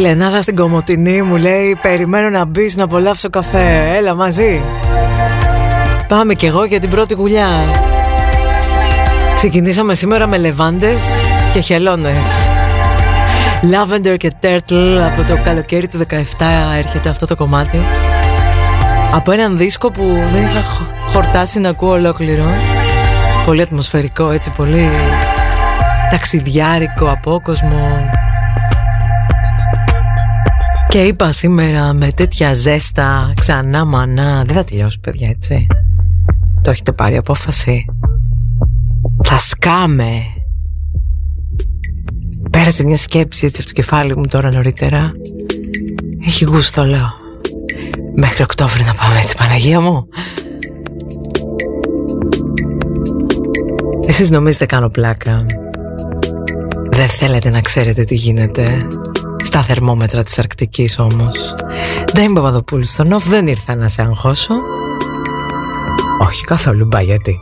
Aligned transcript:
φιλενάδα 0.00 0.42
στην 0.42 0.56
Κομωτινή 0.56 1.22
μου 1.22 1.36
λέει 1.36 1.78
Περιμένω 1.82 2.28
να 2.28 2.44
μπεις 2.44 2.76
να 2.76 2.84
απολαύσω 2.84 3.30
καφέ. 3.30 3.96
Έλα 3.96 4.14
μαζί 4.14 4.62
Πάμε 6.08 6.34
κι 6.34 6.46
εγώ 6.46 6.64
για 6.64 6.80
την 6.80 6.90
πρώτη 6.90 7.14
γουλιά. 7.14 7.48
Ξεκινήσαμε 9.36 9.94
σήμερα 9.94 10.26
με 10.26 10.36
λεβάντες 10.36 11.02
και 11.52 11.60
χελώνες. 11.60 12.24
Lavender 13.62 14.16
και 14.16 14.32
Turtle 14.42 14.98
από 15.12 15.28
το 15.28 15.38
καλοκαίρι 15.44 15.88
του 15.88 15.98
17 15.98 16.04
έρχεται 16.78 17.08
αυτό 17.08 17.26
το 17.26 17.36
κομμάτι. 17.36 17.80
Από 19.12 19.32
έναν 19.32 19.56
δίσκο 19.56 19.90
που 19.90 20.02
δεν 20.32 20.42
είχα 20.42 20.64
χορτάσει 21.12 21.60
να 21.60 21.68
ακούω 21.68 21.92
ολόκληρο. 21.92 22.44
Πολύ 23.46 23.62
ατμοσφαιρικό 23.62 24.30
έτσι, 24.30 24.50
πολύ 24.50 24.88
ταξιδιάρικο 26.10 27.10
απόκοσμο 27.10 28.10
και 30.88 31.02
είπα 31.02 31.32
σήμερα 31.32 31.92
με 31.92 32.12
τέτοια 32.12 32.54
ζέστα 32.54 33.32
ξανά 33.40 33.84
μανά. 33.84 34.44
Δεν 34.46 34.56
θα 34.56 34.64
τελειώσει 34.64 35.00
παιδιά 35.00 35.28
έτσι. 35.28 35.66
Το 36.62 36.70
έχετε 36.70 36.92
πάρει 36.92 37.16
απόφαση. 37.16 37.84
Θα 39.24 39.38
σκάμε. 39.38 40.22
Πέρασε 42.50 42.84
μια 42.84 42.96
σκέψη 42.96 43.46
έτσι 43.46 43.60
από 43.60 43.68
το 43.68 43.74
κεφάλι 43.74 44.16
μου 44.16 44.24
τώρα 44.30 44.52
νωρίτερα. 44.52 45.12
Έχει 46.26 46.44
γούστο 46.44 46.84
λέω. 46.84 47.08
Μέχρι 48.20 48.42
Οκτώβριο 48.42 48.84
να 48.86 48.94
πάμε 48.94 49.18
έτσι 49.18 49.36
Παναγία 49.36 49.80
μου. 49.80 50.08
Εσείς 54.06 54.30
νομίζετε 54.30 54.66
κάνω 54.66 54.88
πλάκα. 54.88 55.46
Δεν 56.90 57.08
θέλετε 57.08 57.50
να 57.50 57.60
ξέρετε 57.60 58.04
τι 58.04 58.14
γίνεται 58.14 58.78
στα 59.48 59.62
θερμόμετρα 59.62 60.22
της 60.22 60.38
Αρκτικής 60.38 60.98
όμως. 60.98 61.54
Δεν 62.12 62.24
είμαι 62.24 62.34
Παπαδοπούλου 62.40 62.84
στον 62.84 63.12
off 63.12 63.22
Δεν 63.28 63.46
ήρθα 63.46 63.74
να 63.74 63.88
σε 63.88 64.02
αγχώσω. 64.02 64.54
Όχι 66.28 66.44
καθόλου 66.44 66.84
μπα 66.84 67.00
γιατί. 67.00 67.40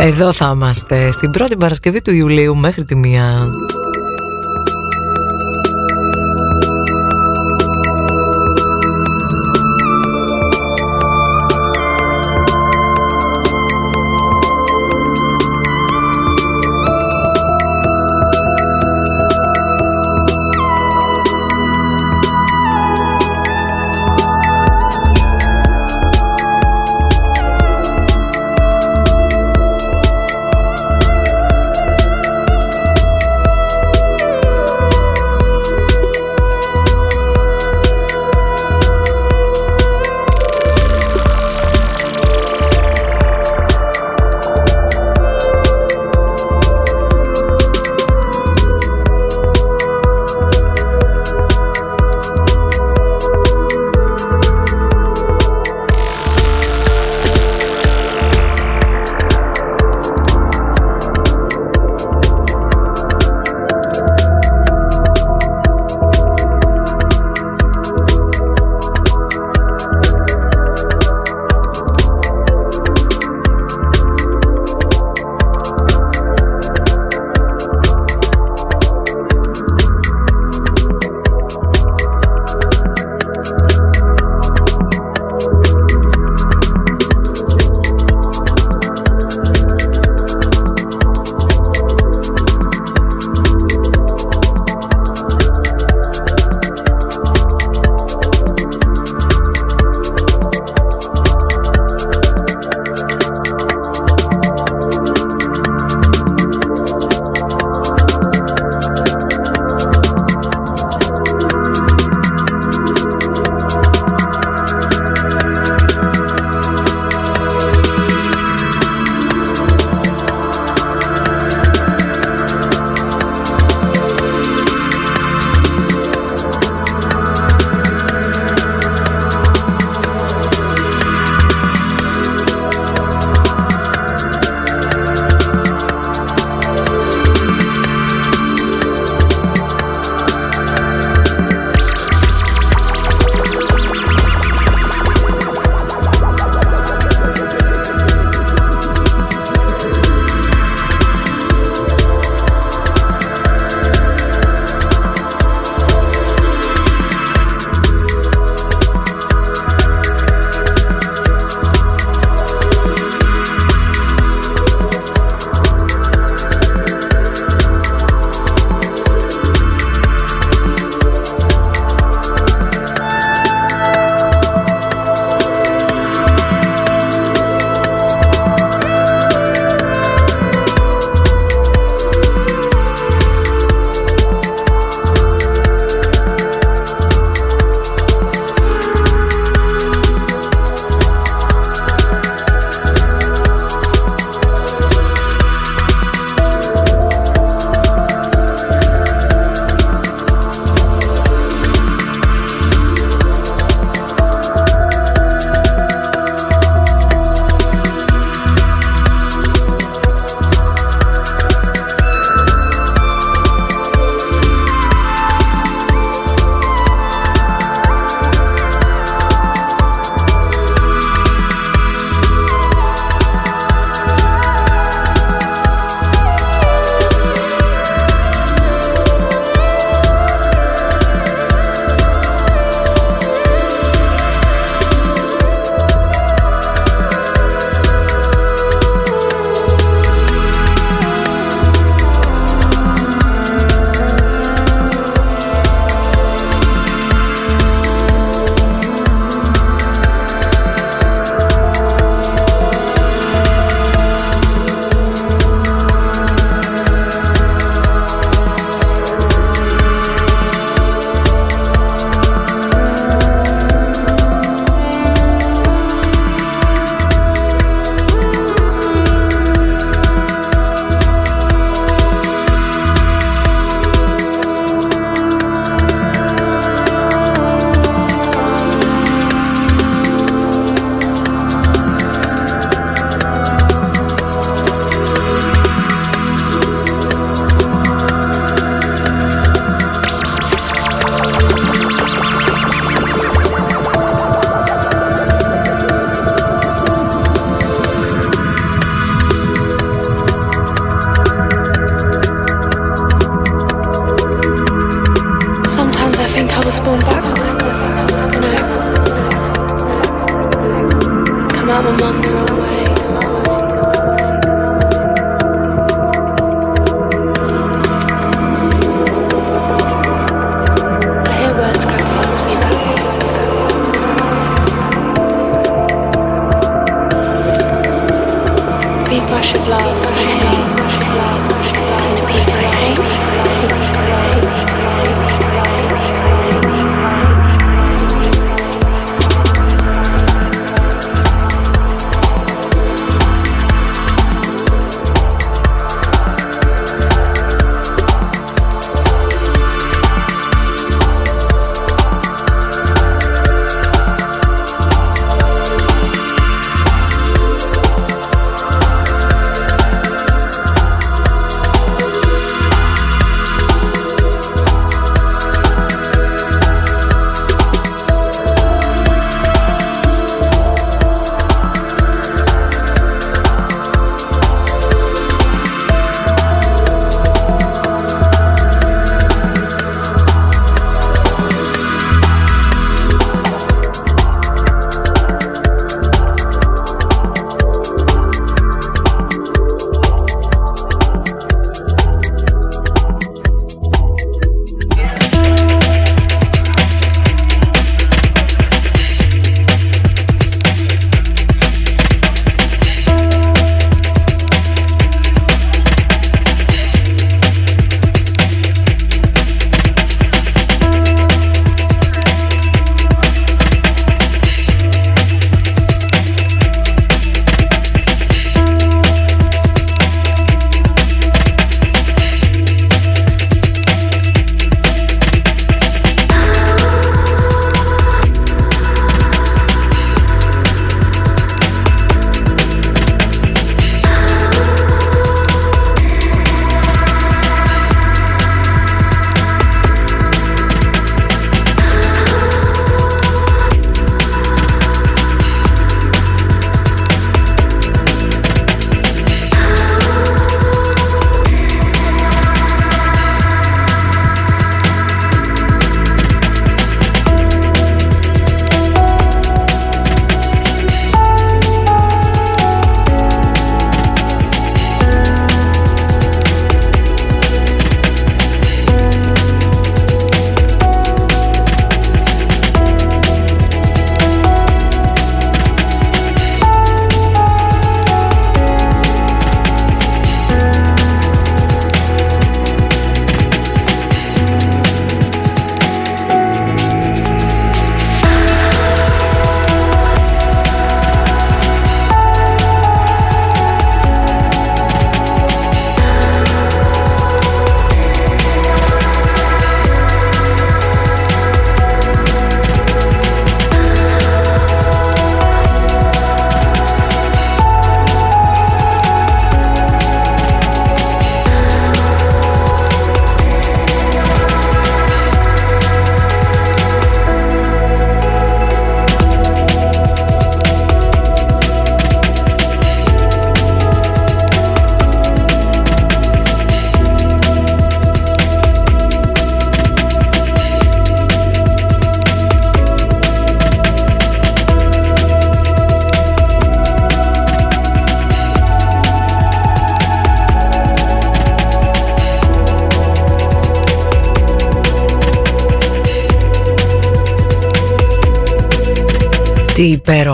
Εδώ 0.00 0.32
θα 0.32 0.52
είμαστε 0.54 1.10
Στην 1.10 1.30
πρώτη 1.30 1.56
Παρασκευή 1.56 2.02
του 2.02 2.10
Ιουλίου 2.10 2.56
Μέχρι 2.56 2.84
τη 2.84 2.94
μία 2.94 3.46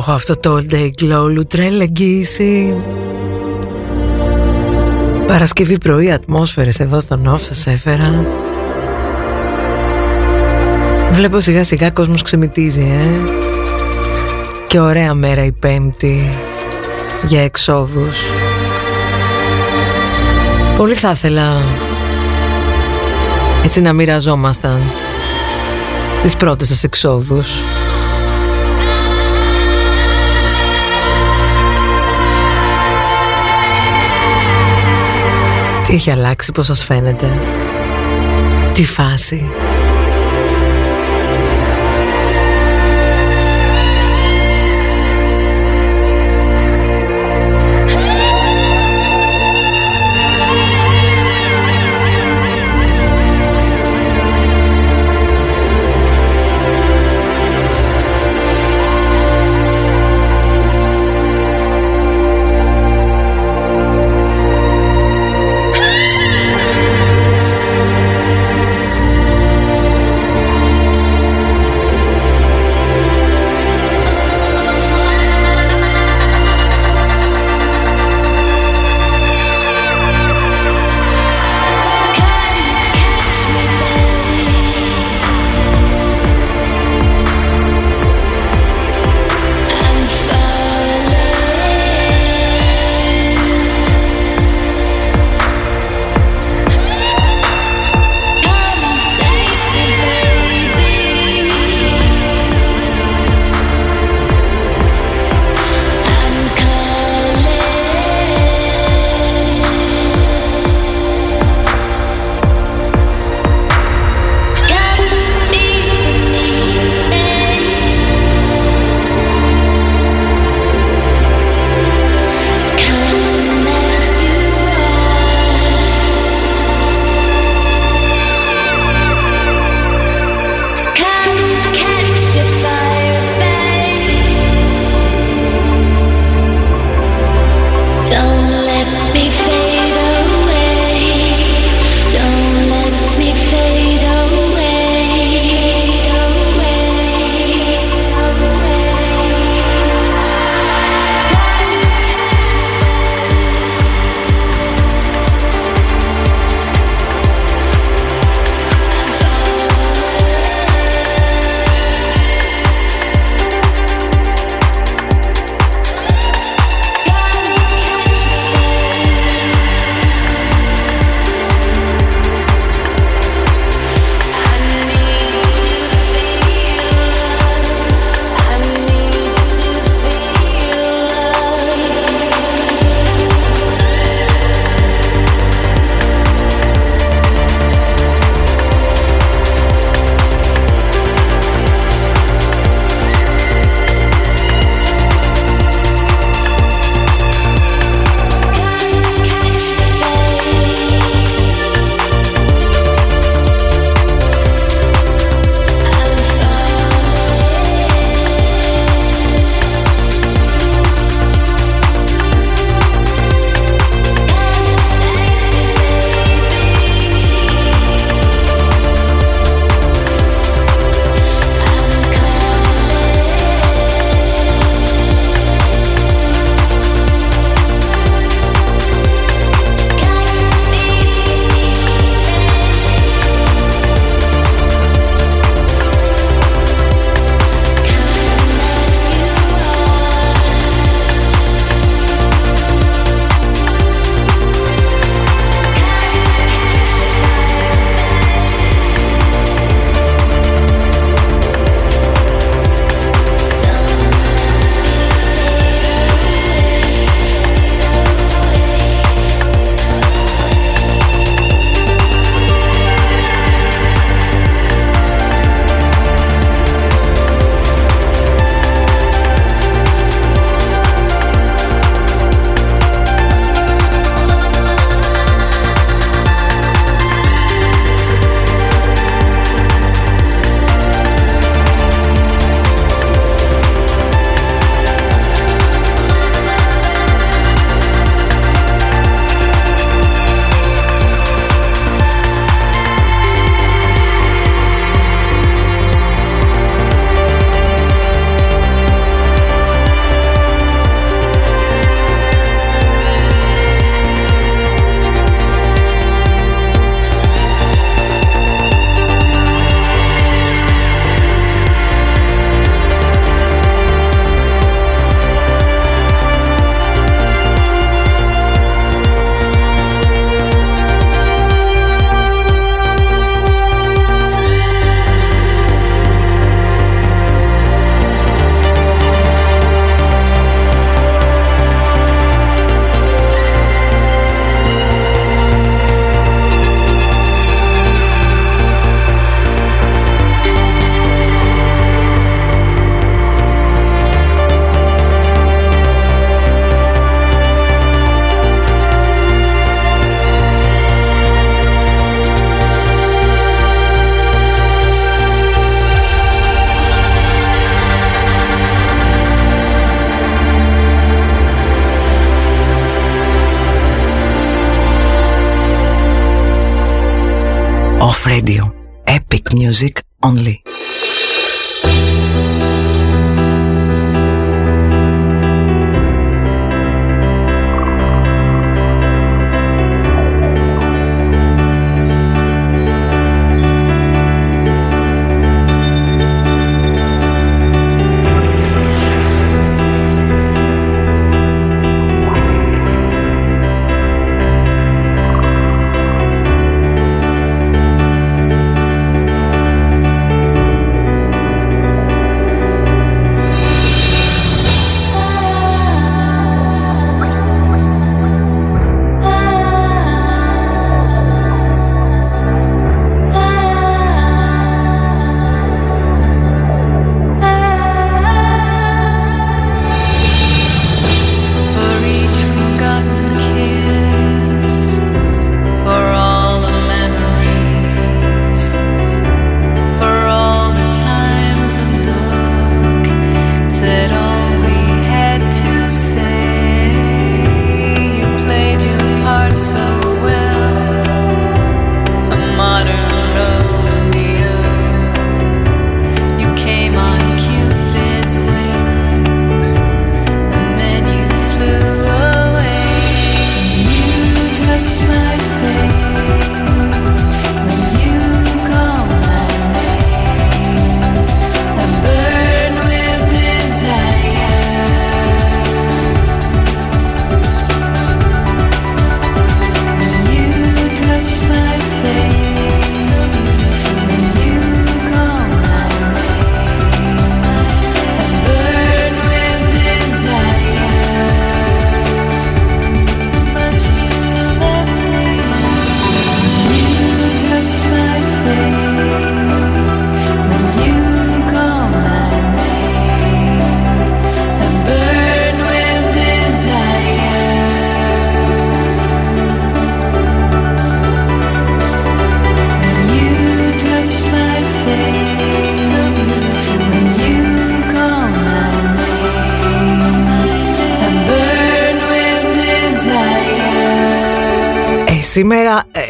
υπέροχο 0.02 0.12
αυτό 0.12 0.36
το 0.36 0.56
All 0.56 0.72
Day 0.74 0.90
Glow, 1.02 1.30
λουτρέλ 1.30 1.80
εγγύηση. 1.80 2.74
Παρασκευή 5.26 5.78
πρωί 5.78 6.12
ατμόσφαιρες 6.12 6.80
εδώ 6.80 7.00
στον 7.00 7.34
off 7.34 7.40
σας 7.40 7.66
έφερα. 7.66 8.26
Βλέπω 11.12 11.40
σιγά 11.40 11.64
σιγά 11.64 11.90
κόσμος 11.90 12.22
ξεμητίζει, 12.22 12.80
ε. 12.80 13.32
Και 14.66 14.80
ωραία 14.80 15.14
μέρα 15.14 15.44
η 15.44 15.52
πέμπτη 15.52 16.28
για 17.26 17.42
εξόδους. 17.42 18.16
Πολύ 20.76 20.94
θα 20.94 21.10
ήθελα 21.10 21.62
έτσι 23.64 23.80
να 23.80 23.92
μοιραζόμασταν 23.92 24.82
τις 26.22 26.36
πρώτες 26.36 26.68
σας 26.68 26.84
εξόδους. 26.84 27.62
Τι 35.92 35.98
έχει 35.98 36.10
αλλάξει, 36.10 36.52
πώς 36.52 36.66
σας 36.66 36.84
φαίνεται; 36.84 37.26
Τι 38.72 38.84
φάση 38.84 39.50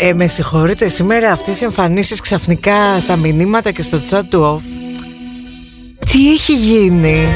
ε, 0.03 0.09
ε, 0.09 0.15
με 0.15 0.29
συγχωρείτε, 0.29 0.88
σήμερα 0.88 1.33
αυτές 1.33 1.61
οι 1.61 1.65
εμφανίσεις 1.65 2.21
ξαφνικά 2.21 3.01
στα 3.01 3.17
μηνύματα 3.17 3.71
και 3.71 3.83
στο 3.83 3.99
chat 4.11 4.23
του 4.29 4.57
off 4.57 4.62
Τι 6.11 6.33
έχει 6.33 6.55
γίνει; 6.55 7.27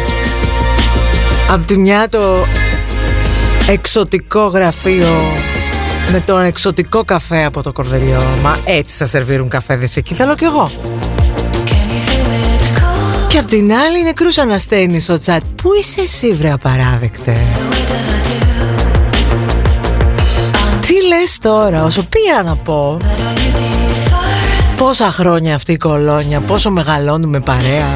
Απ' 1.51 1.67
τη 1.67 1.79
μια 1.79 2.09
το 2.09 2.47
εξωτικό 3.69 4.47
γραφείο 4.47 5.33
με 6.13 6.21
τον 6.21 6.41
εξωτικό 6.41 7.05
καφέ 7.05 7.45
από 7.45 7.63
το 7.63 7.73
κορδελιό 7.73 8.23
Μα 8.43 8.57
έτσι 8.65 8.97
θα 8.97 9.07
σερβίρουν 9.07 9.49
καφέδες 9.49 9.97
εκεί 9.97 10.15
θέλω 10.15 10.35
κι 10.35 10.45
εγώ. 10.45 10.71
Και 13.29 13.39
απ' 13.39 13.49
την 13.49 13.73
άλλη 13.73 14.03
νεκρούς 14.03 14.39
ανασταίνει 14.39 15.01
στο 15.01 15.19
chat. 15.27 15.39
Πού 15.63 15.71
είσαι 15.81 16.01
εσύ 16.01 16.33
βρε 16.33 16.53
απαράδεκτε; 16.53 17.37
Λες 20.95 21.39
τώρα, 21.39 21.85
όσο 21.85 22.03
πήρα 22.03 22.43
να 22.43 22.57
πω. 22.57 22.97
Πόσα 24.79 25.13
χρόνια 25.13 25.55
αυτή 25.55 25.73
η 25.73 25.77
κολόνια, 25.77 26.41
πόσο 26.41 26.71
μεγαλώνουμε 26.71 27.41
παρέα. 27.41 27.93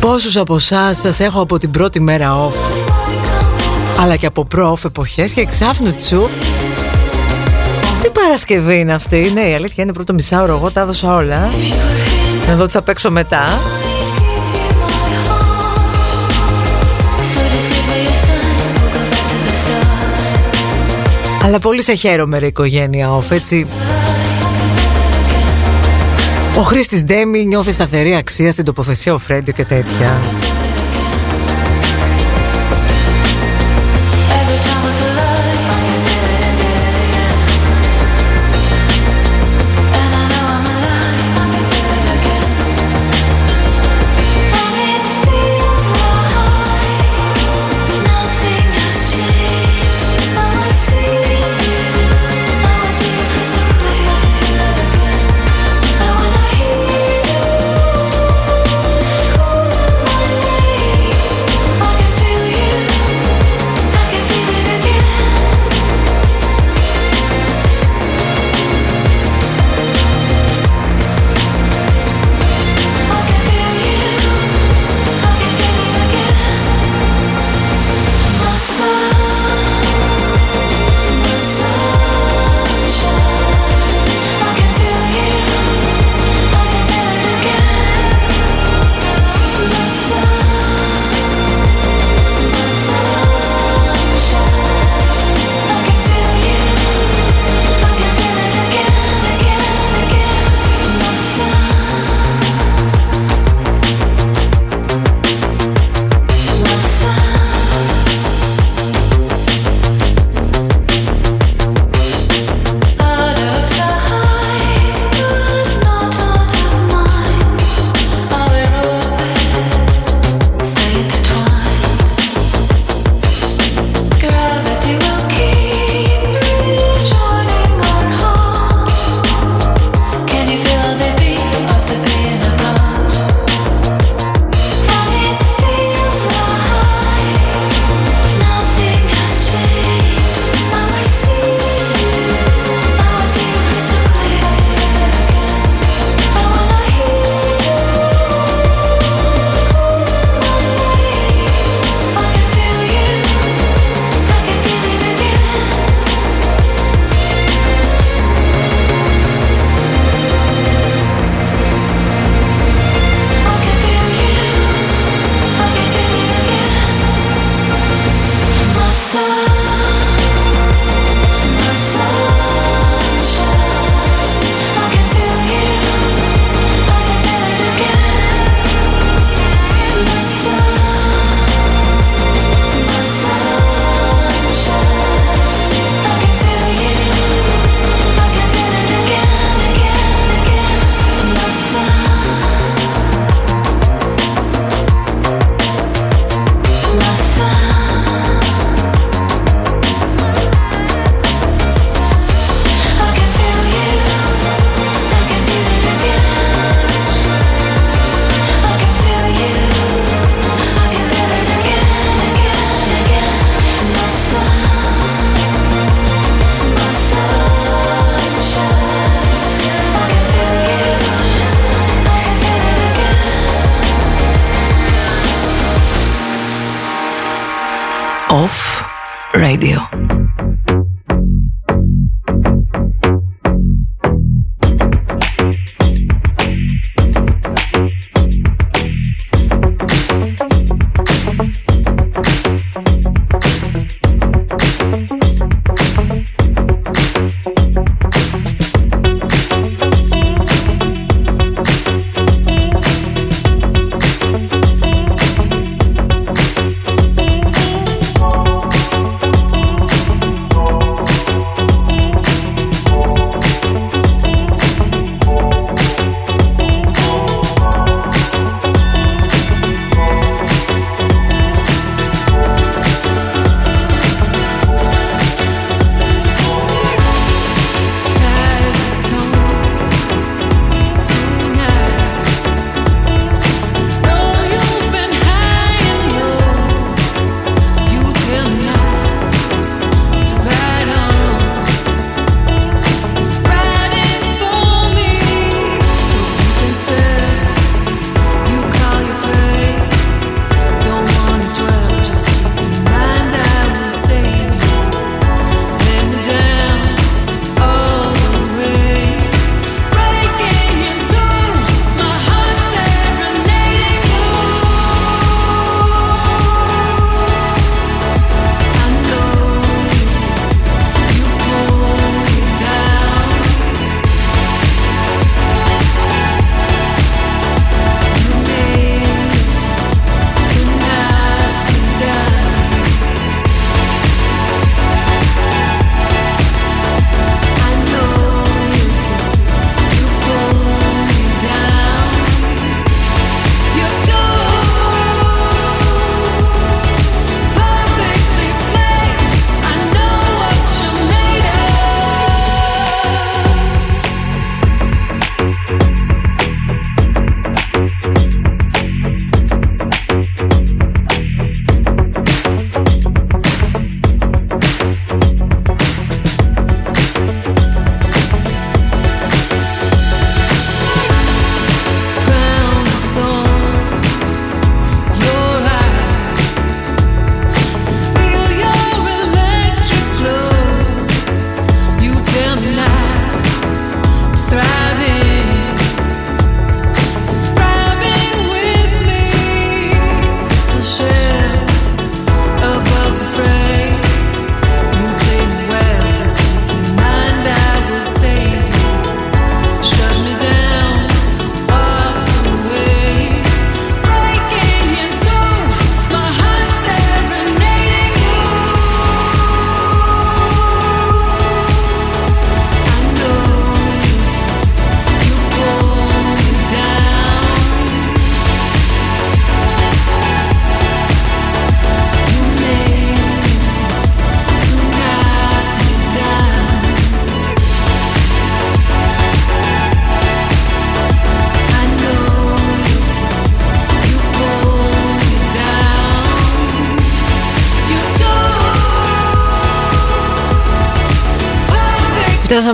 Πόσους 0.00 0.36
από 0.36 0.54
εσάς 0.54 0.98
σας 0.98 1.20
έχω 1.20 1.40
από 1.40 1.58
την 1.58 1.70
πρώτη 1.70 2.00
μέρα 2.00 2.48
off. 2.48 2.52
Αλλά 4.00 4.16
και 4.16 4.26
από 4.26 4.46
προ-off 4.54 4.84
εποχές 4.84 5.32
και 5.32 5.40
εξάφνου 5.40 5.94
τσου. 5.94 6.28
Τι 8.02 8.10
Παρασκευή 8.10 8.78
είναι 8.78 8.92
αυτή, 8.92 9.30
ναι 9.34 9.48
η 9.48 9.54
αλήθεια 9.54 9.82
είναι 9.84 9.92
πρώτο 9.92 10.12
μισάωρο, 10.12 10.52
εγώ 10.52 10.70
τα 10.70 10.80
έδωσα 10.80 11.14
όλα. 11.14 11.50
Να 12.48 12.54
δω 12.54 12.66
τι 12.66 12.72
θα 12.72 12.82
παίξω 12.82 13.10
μετά 13.10 13.60
Αλλά 21.42 21.58
πολύ 21.58 21.82
σε 21.82 21.94
χαίρομαι 21.94 22.38
ρε 22.38 22.46
οικογένεια 22.46 23.18
off 23.18 23.30
έτσι. 23.30 23.66
Ο 26.58 26.62
Χρήστης 26.62 27.04
Ντέμι 27.04 27.46
νιώθει 27.46 27.72
σταθερή 27.72 28.14
αξία 28.14 28.52
στην 28.52 28.64
τοποθεσία 28.64 29.14
ο 29.14 29.18
Φρέντιο 29.18 29.52
και 29.52 29.64
τέτοια 29.64 30.37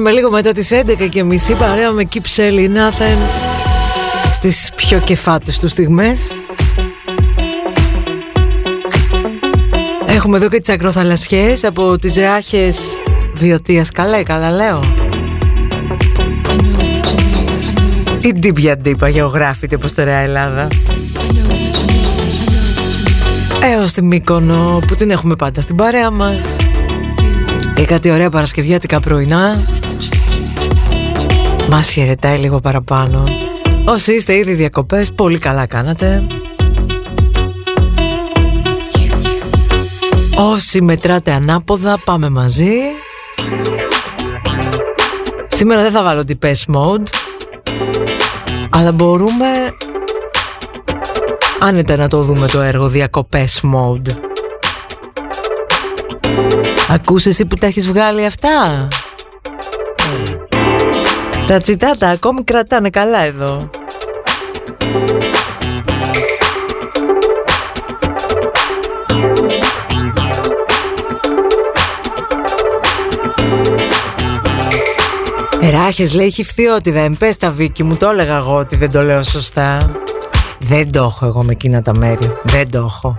Φτάσαμε 0.04 0.22
λίγο 0.22 0.36
μετά 0.36 0.52
τις 0.52 0.70
11 0.72 1.08
και 1.08 1.24
μισή 1.24 1.54
παρέα 1.54 1.90
με 1.90 2.08
Keep 2.14 2.36
Shelly 2.36 2.68
in 2.68 2.76
Athens 2.76 3.30
στις 4.32 4.70
πιο 4.76 4.98
κεφάτες 4.98 5.58
τους 5.58 5.70
στιγμές. 5.70 6.32
Έχουμε 10.06 10.36
εδώ 10.36 10.48
και 10.48 10.60
τις 10.60 10.68
ακροθαλασσιές 10.68 11.64
από 11.64 11.98
τις 11.98 12.16
ράχες 12.16 12.78
Βιωτίας. 13.34 13.90
Καλά, 13.90 14.22
καλά 14.22 14.50
λέω. 14.50 14.80
Η 18.20 18.32
ντύπια 18.32 18.78
ντύπα 18.78 19.08
γεωγράφητη 19.08 19.74
από 19.74 19.88
στερεά 19.88 20.18
Ελλάδα. 20.18 20.68
Έως 23.62 23.92
τη 23.92 24.02
Μύκονο 24.02 24.78
που 24.86 24.94
την 24.94 25.10
έχουμε 25.10 25.36
πάντα 25.36 25.60
στην 25.60 25.76
παρέα 25.76 26.10
μας. 26.10 26.40
Και 27.74 27.84
κάτι 27.84 28.10
ωραία 28.10 28.30
παρασκευιάτικα 28.30 29.00
πρωινά 29.00 29.64
Μας 31.76 31.90
χαιρετάει 31.90 32.38
λίγο 32.38 32.60
παραπάνω. 32.60 33.24
Όσοι 33.86 34.12
είστε 34.12 34.36
ήδη 34.36 34.52
διακοπές 34.52 35.12
Πολύ 35.12 35.38
καλά 35.38 35.66
κάνατε. 35.66 36.26
Όσοι 40.36 40.82
μετράτε 40.82 41.32
ανάποδα 41.32 41.98
Πάμε 42.04 42.28
μαζί. 42.28 42.72
Σήμερα 45.48 45.82
δεν 45.82 45.90
θα 45.90 46.02
βάλω 46.02 46.24
την 46.24 46.38
PES 46.42 46.74
mode 46.74 47.06
Αλλά 48.70 48.92
μπορούμε 48.92 49.46
Άνετα 51.60 51.96
να 51.96 52.08
το 52.08 52.22
δούμε 52.22 52.46
το 52.46 52.60
έργο 52.60 52.88
Διακοπές 52.88 53.62
mode. 53.74 54.10
Ακούς 56.88 57.26
εσύ 57.26 57.46
που 57.46 57.56
τα 57.56 57.66
έχεις 57.66 57.86
βγάλει 57.86 58.24
αυτά; 58.24 58.88
Τα 61.46 61.60
τσιτάτα 61.60 62.08
ακόμη 62.08 62.44
κρατάνε 62.44 62.90
καλά 62.90 63.22
εδώ. 63.22 63.70
Ράχες 75.70 76.14
λέει 76.14 76.26
έχει 76.26 76.44
φθιότητα 76.44 76.98
Εν 76.98 77.16
πες 77.16 77.36
τα 77.36 77.50
Βίκη 77.50 77.82
μου 77.82 77.96
το 77.96 78.08
έλεγα 78.08 78.36
εγώ 78.36 78.54
ότι 78.54 78.76
δεν 78.76 78.90
το 78.90 79.02
λέω 79.02 79.22
σωστά. 79.22 79.96
Δεν 80.58 80.92
το 80.92 81.02
έχω 81.02 81.26
εγώ 81.26 81.42
με 81.42 81.52
εκείνα 81.52 81.82
τα 81.82 81.96
μέρη. 81.96 82.30
Δεν 82.42 82.70
το 82.70 82.78
έχω. 82.78 83.16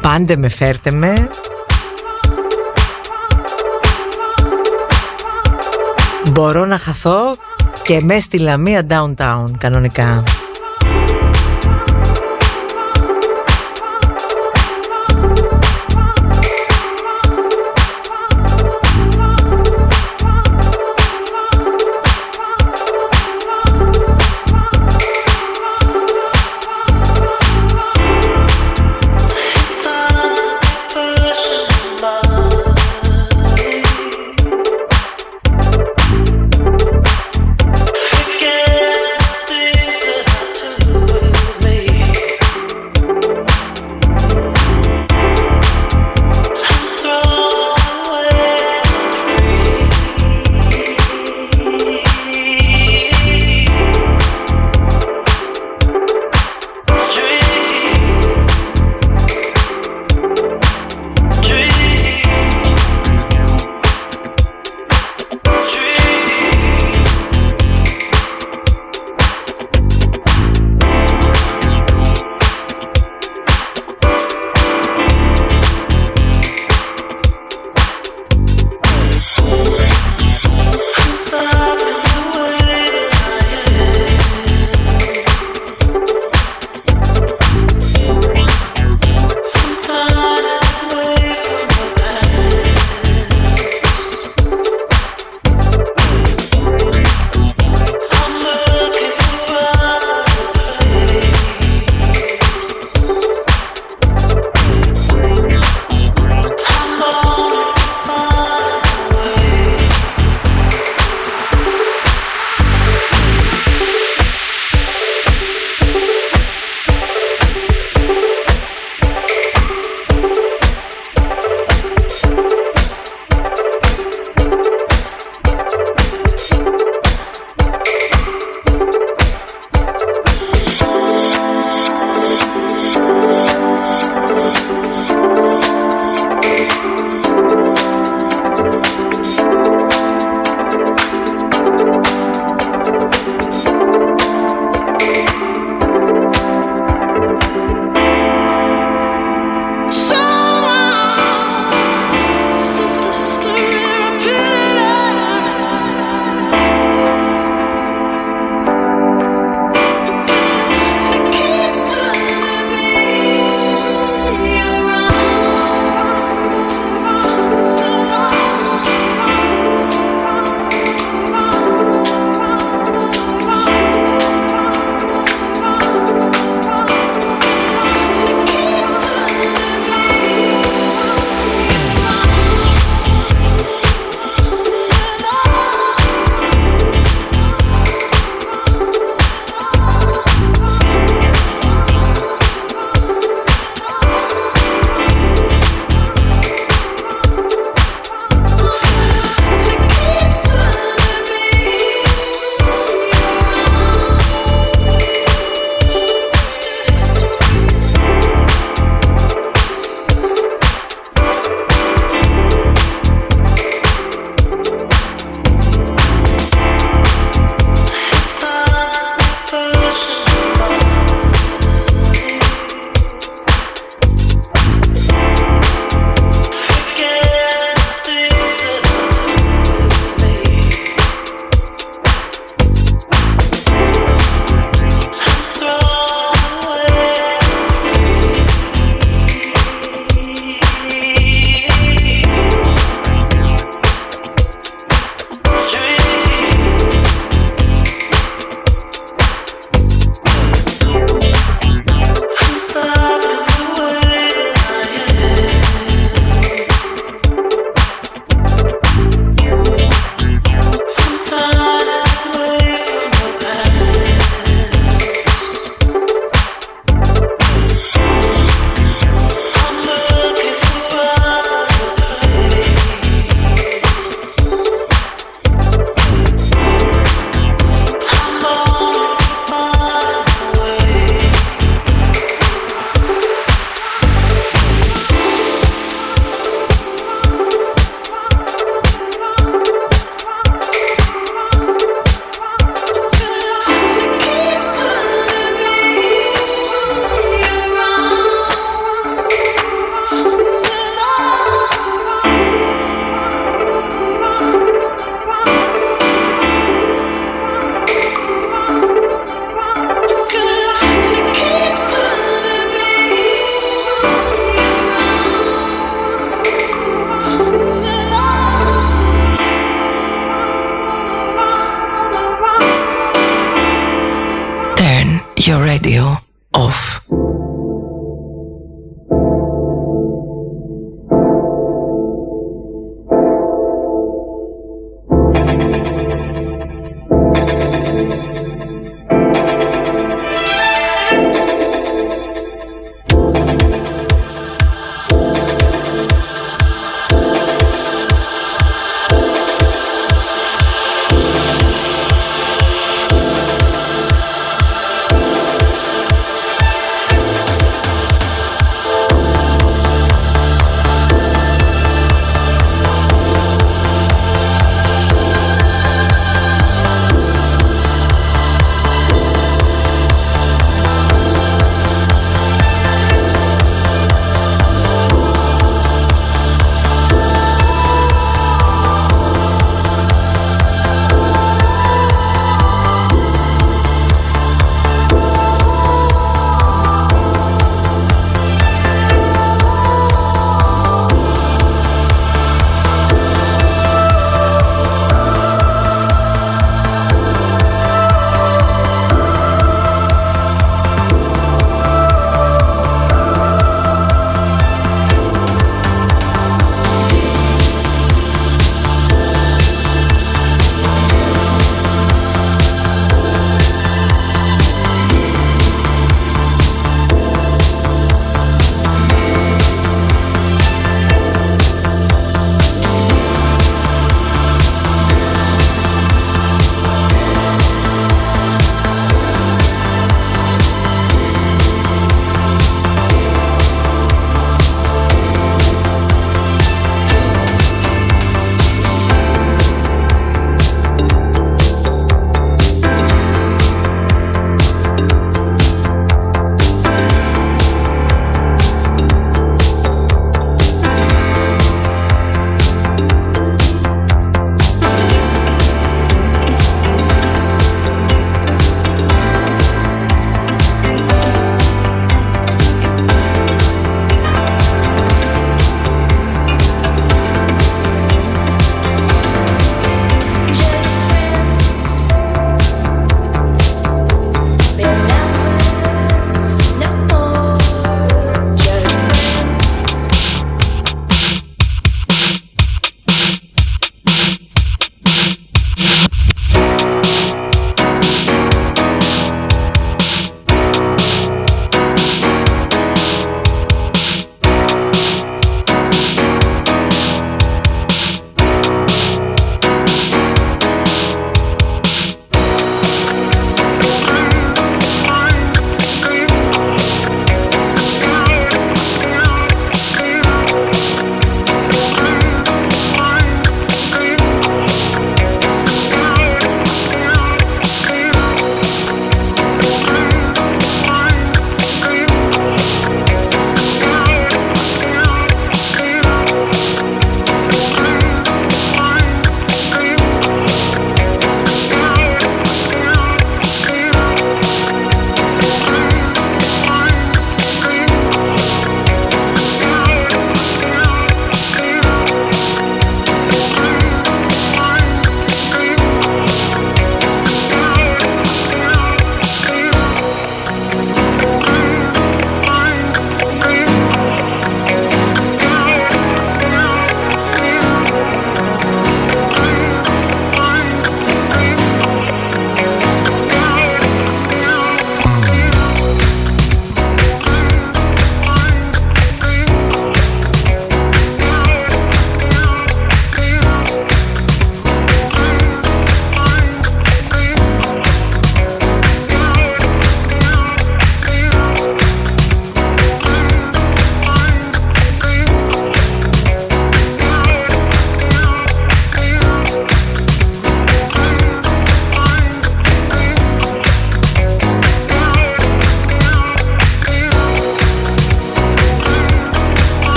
Πάντε 0.00 0.36
με 0.36 0.48
φέρτε 0.48 0.90
με 0.90 1.28
Μπορώ 6.32 6.66
να 6.66 6.78
χαθώ 6.78 7.36
και 7.82 8.00
μες 8.00 8.22
στη 8.22 8.38
Λαμία 8.38 8.86
downtown 8.88 9.44
κανονικά 9.58 10.22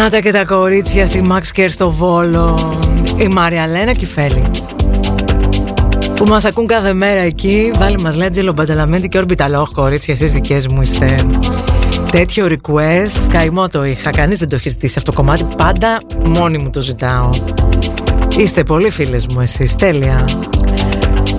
Να 0.00 0.10
τα 0.10 0.20
και 0.20 0.32
τα 0.32 0.44
κορίτσια 0.44 1.06
στη 1.06 1.22
Max 1.28 1.60
Care 1.60 1.70
στο 1.70 1.90
Βόλο. 1.90 2.58
Η 3.16 3.28
Μάρια 3.28 3.66
Λένα 3.66 3.92
Κιφέλη 3.92 4.50
Που 6.16 6.24
μας 6.26 6.44
ακούν 6.44 6.66
κάθε 6.66 6.92
μέρα 6.92 7.20
εκεί. 7.20 7.72
Βάλει 7.76 8.00
μας 8.00 8.16
Λέτζελο 8.16 8.52
Μπαντελαμέντη 8.52 9.08
και 9.08 9.18
Ορμπιταλόχ 9.18 9.70
κορίτσια 9.70 10.14
εσείς 10.14 10.32
δικές 10.32 10.66
μου 10.66 10.82
είστε. 10.82 11.26
Τέτοιο 12.10 12.46
request. 12.46 13.28
Καημό 13.28 13.68
το 13.68 13.84
είχα. 13.84 14.10
Κανείς 14.10 14.38
δεν 14.38 14.48
το 14.48 14.54
έχει 14.54 14.68
ζητήσει 14.68 14.94
αυτό 14.98 15.10
το 15.10 15.16
κομμάτι. 15.16 15.46
Πάντα 15.56 15.98
μόνη 16.24 16.58
μου 16.58 16.70
το 16.70 16.80
ζητάω. 16.80 17.30
Είστε 18.36 18.62
πολύ 18.62 18.90
φίλες 18.90 19.26
μου 19.26 19.40
εσείς. 19.40 19.74
Τέλεια. 19.74 20.24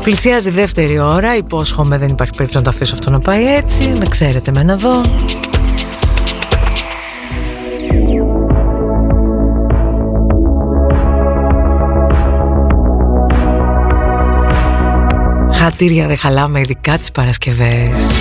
Πλησιάζει 0.03 0.49
δεύτερη 0.49 0.99
ώρα. 0.99 1.35
Υπόσχομαι 1.35 1.97
δεν 1.97 2.09
υπάρχει 2.09 2.31
περίπτωση 2.31 2.65
να 2.65 2.71
το 2.71 2.77
αφήσω 2.77 2.93
αυτό 2.93 3.09
να 3.09 3.19
πάει 3.19 3.55
έτσι. 3.55 3.93
Με 3.99 4.05
ξέρετε 4.09 4.51
με 4.51 4.63
να 4.63 4.75
δω 4.75 5.01
Χατήρια 15.63 16.07
δεν 16.07 16.17
χαλάμε 16.17 16.59
ειδικά 16.59 16.97
τις 16.97 17.11
Παρασκευές 17.11 18.11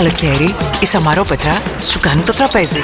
καλοκαίρι 0.00 0.54
η 0.80 0.86
Σαμαρόπετρα 0.86 1.62
σου 1.82 2.00
κάνει 2.00 2.22
το 2.22 2.32
τραπέζι. 2.32 2.80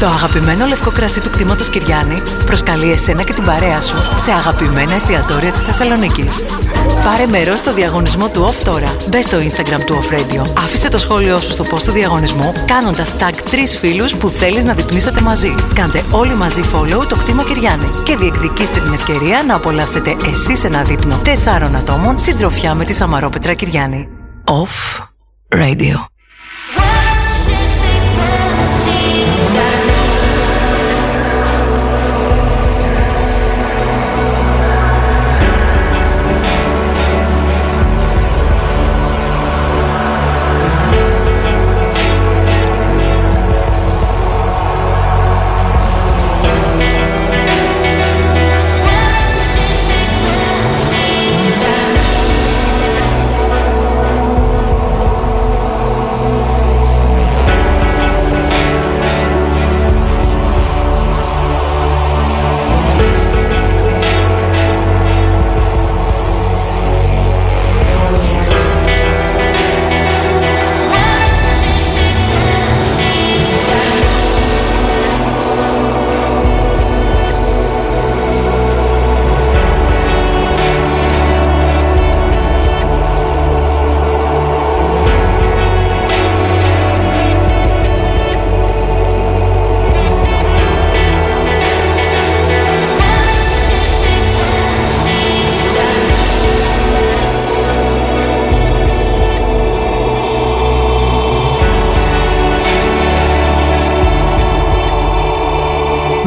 Το 0.00 0.06
αγαπημένο 0.06 0.66
λευκό 0.66 0.90
κρασί 0.90 1.20
του 1.20 1.30
κτήματος 1.30 1.68
Κυριάννη 1.68 2.22
προσκαλεί 2.46 2.92
εσένα 2.92 3.22
και 3.22 3.32
την 3.32 3.44
παρέα 3.44 3.80
σου 3.80 3.96
σε 4.16 4.32
αγαπημένα 4.32 4.94
εστιατόρια 4.94 5.52
της 5.52 5.62
Θεσσαλονίκης. 5.62 6.42
Πάρε 7.04 7.26
μέρος 7.26 7.58
στο 7.58 7.74
διαγωνισμό 7.74 8.28
του 8.28 8.48
OFF 8.48 8.60
τώρα. 8.64 8.96
Μπες 9.08 9.24
στο 9.24 9.36
Instagram 9.36 9.80
του 9.86 9.98
Off 9.98 10.14
Radio. 10.14 10.52
Άφησε 10.58 10.88
το 10.88 10.98
σχόλιο 10.98 11.40
σου 11.40 11.50
στο 11.50 11.64
post 11.70 11.82
του 11.82 11.92
διαγωνισμού 11.92 12.52
κάνοντας 12.66 13.14
tag 13.18 13.34
τρεις 13.50 13.78
φίλους 13.78 14.14
που 14.14 14.28
θέλεις 14.28 14.64
να 14.64 14.72
διπνίσετε 14.72 15.20
μαζί. 15.20 15.54
Κάντε 15.74 16.04
όλοι 16.10 16.34
μαζί 16.34 16.62
follow 16.72 17.06
το 17.08 17.16
κτήμα 17.16 17.42
Κυριάννη 17.42 17.90
και 18.02 18.16
διεκδικήστε 18.16 18.80
την 18.80 18.92
ευκαιρία 18.92 19.44
να 19.46 19.54
απολαύσετε 19.54 20.16
εσείς 20.26 20.64
ένα 20.64 20.82
δείπνο 20.82 21.20
τεσσάρων 21.24 21.76
ατόμων 21.76 22.18
συντροφιά 22.18 22.74
με 22.74 22.84
τη 22.84 22.92
Σαμαρόπετρα 22.92 23.54
Κυριάννη. 23.54 24.08
Off 24.44 25.05
Radio. 25.66 26.15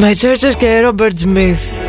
Με 0.09 0.15
Churches 0.21 0.55
και 0.57 0.67
Robert 0.85 1.23
Smith. 1.25 1.85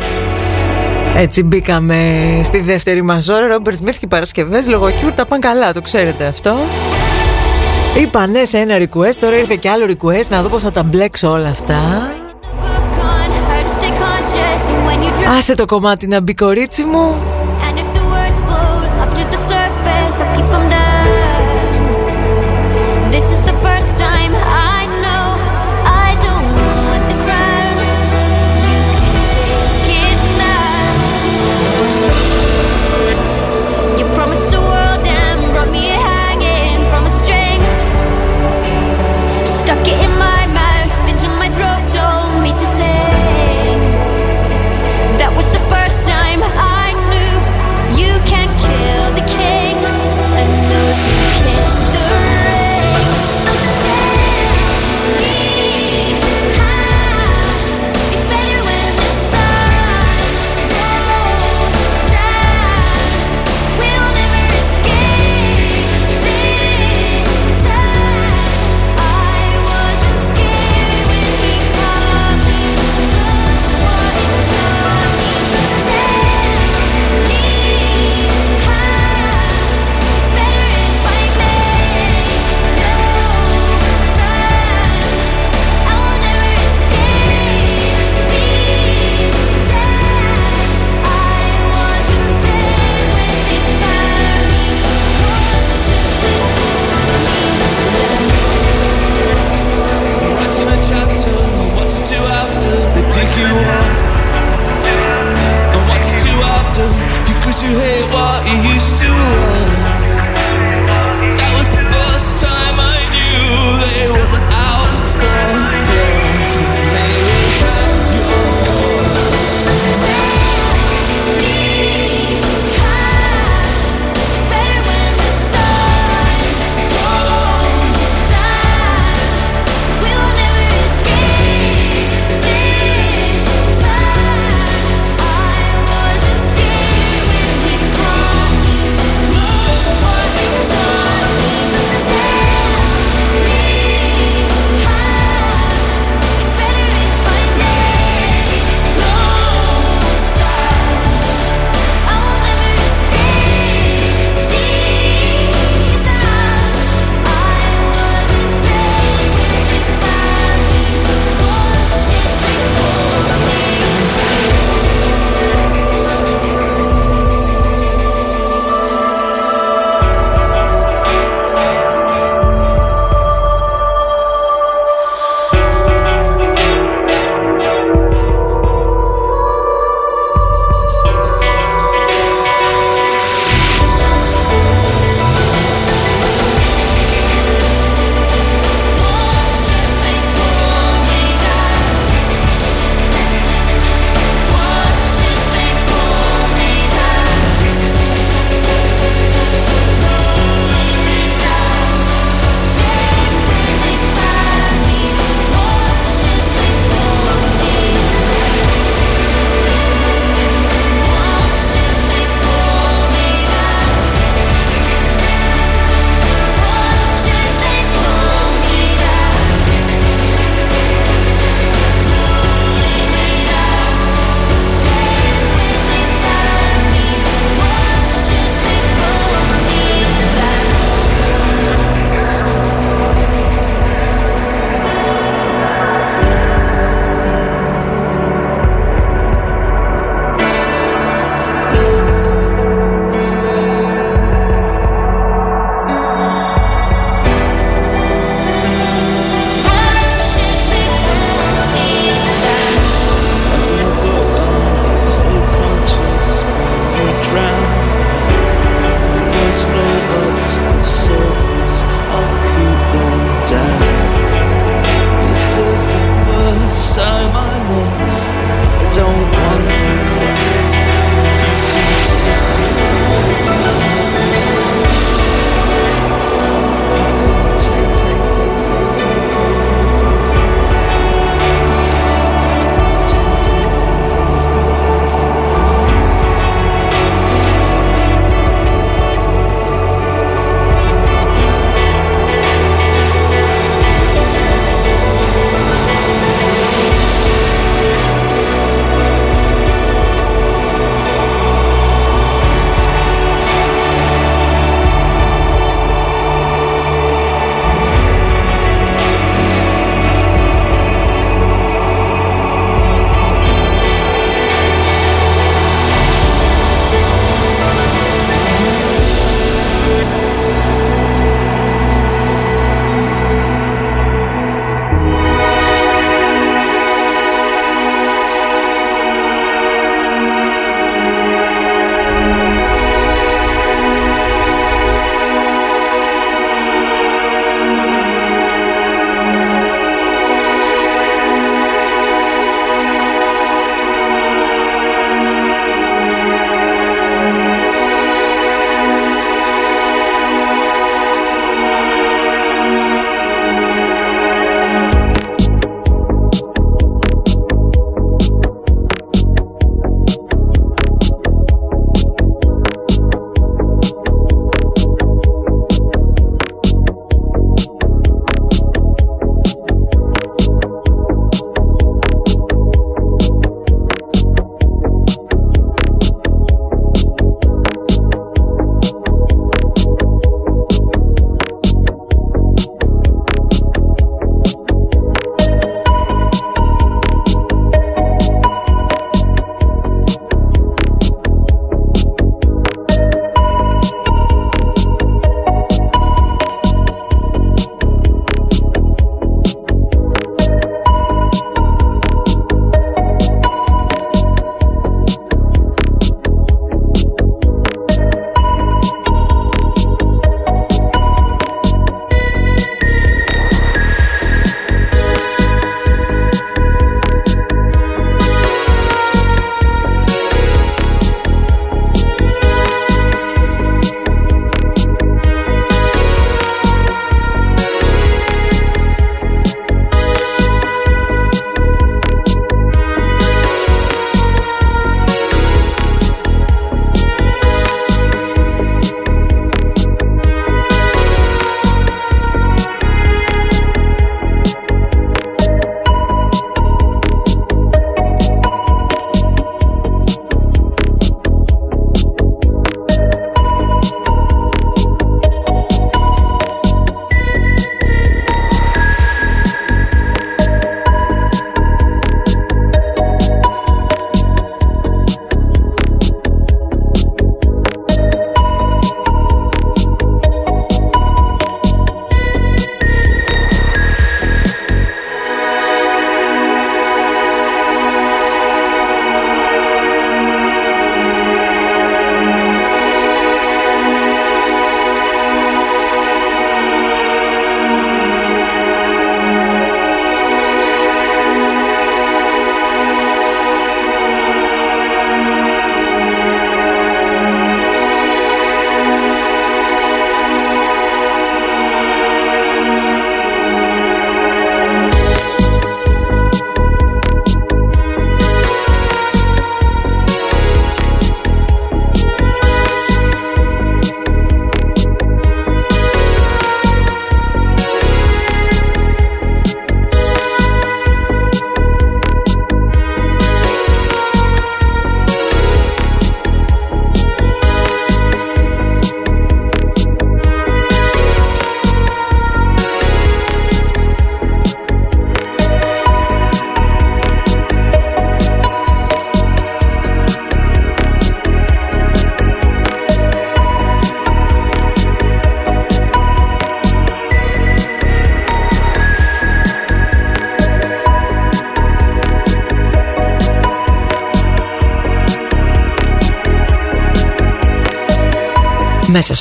Έτσι 1.15 1.43
μπήκαμε 1.43 2.19
στη 2.43 2.59
δεύτερη 2.59 3.01
μας 3.01 3.29
ώρα. 3.29 3.57
Robert 3.57 3.71
Smith 3.71 3.91
και 3.91 3.99
οι 4.01 4.07
Παρασκευές 4.07 4.67
Λογοκιούρτα 4.67 5.25
πάνε 5.25 5.47
καλά, 5.47 5.73
το 5.73 5.81
ξέρετε 5.81 6.25
αυτό. 6.25 6.55
Είπα 8.01 8.27
ναι 8.27 8.45
σε 8.45 8.57
ένα 8.57 8.77
request 8.77 9.15
Τώρα 9.19 9.37
ήρθε 9.37 9.55
και 9.55 9.69
άλλο 9.69 9.85
request 9.85 10.27
Να 10.29 10.41
δω 10.41 10.49
πως 10.49 10.61
θα 10.61 10.71
τα 10.71 10.83
μπλέξω 10.83 11.31
όλα 11.31 11.49
αυτά. 11.49 12.11
Άσε 15.37 15.55
το 15.55 15.65
κομμάτι 15.65 16.07
να 16.07 16.21
μπει 16.21 16.33
κορίτσι 16.33 16.83
μου. 16.83 17.15
This 23.11 23.31
is 23.35 23.41
the 23.49 23.55
first 23.63 23.80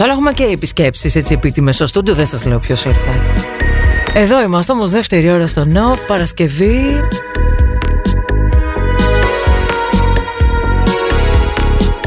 Μέσα 0.01 0.13
σε 0.13 0.19
όλα 0.19 0.31
έχουμε 0.31 0.47
και 0.47 0.55
επισκέψεις 0.55 1.15
έτσι 1.15 1.33
επίτιμες. 1.33 1.75
Στο 1.75 1.87
στούντιο 1.87 2.15
Δεν 2.15 2.27
σας 2.27 2.45
λέω 2.45 2.59
ποιος 2.59 2.85
ήρθε. 2.85 3.23
Εδώ 4.15 4.43
είμαστε 4.43 4.73
όμως 4.73 4.91
δεύτερη 4.91 5.31
ώρα 5.31 5.47
στο 5.47 5.65
ΝΟΒ 5.65 5.99
Παρασκευή. 6.07 7.05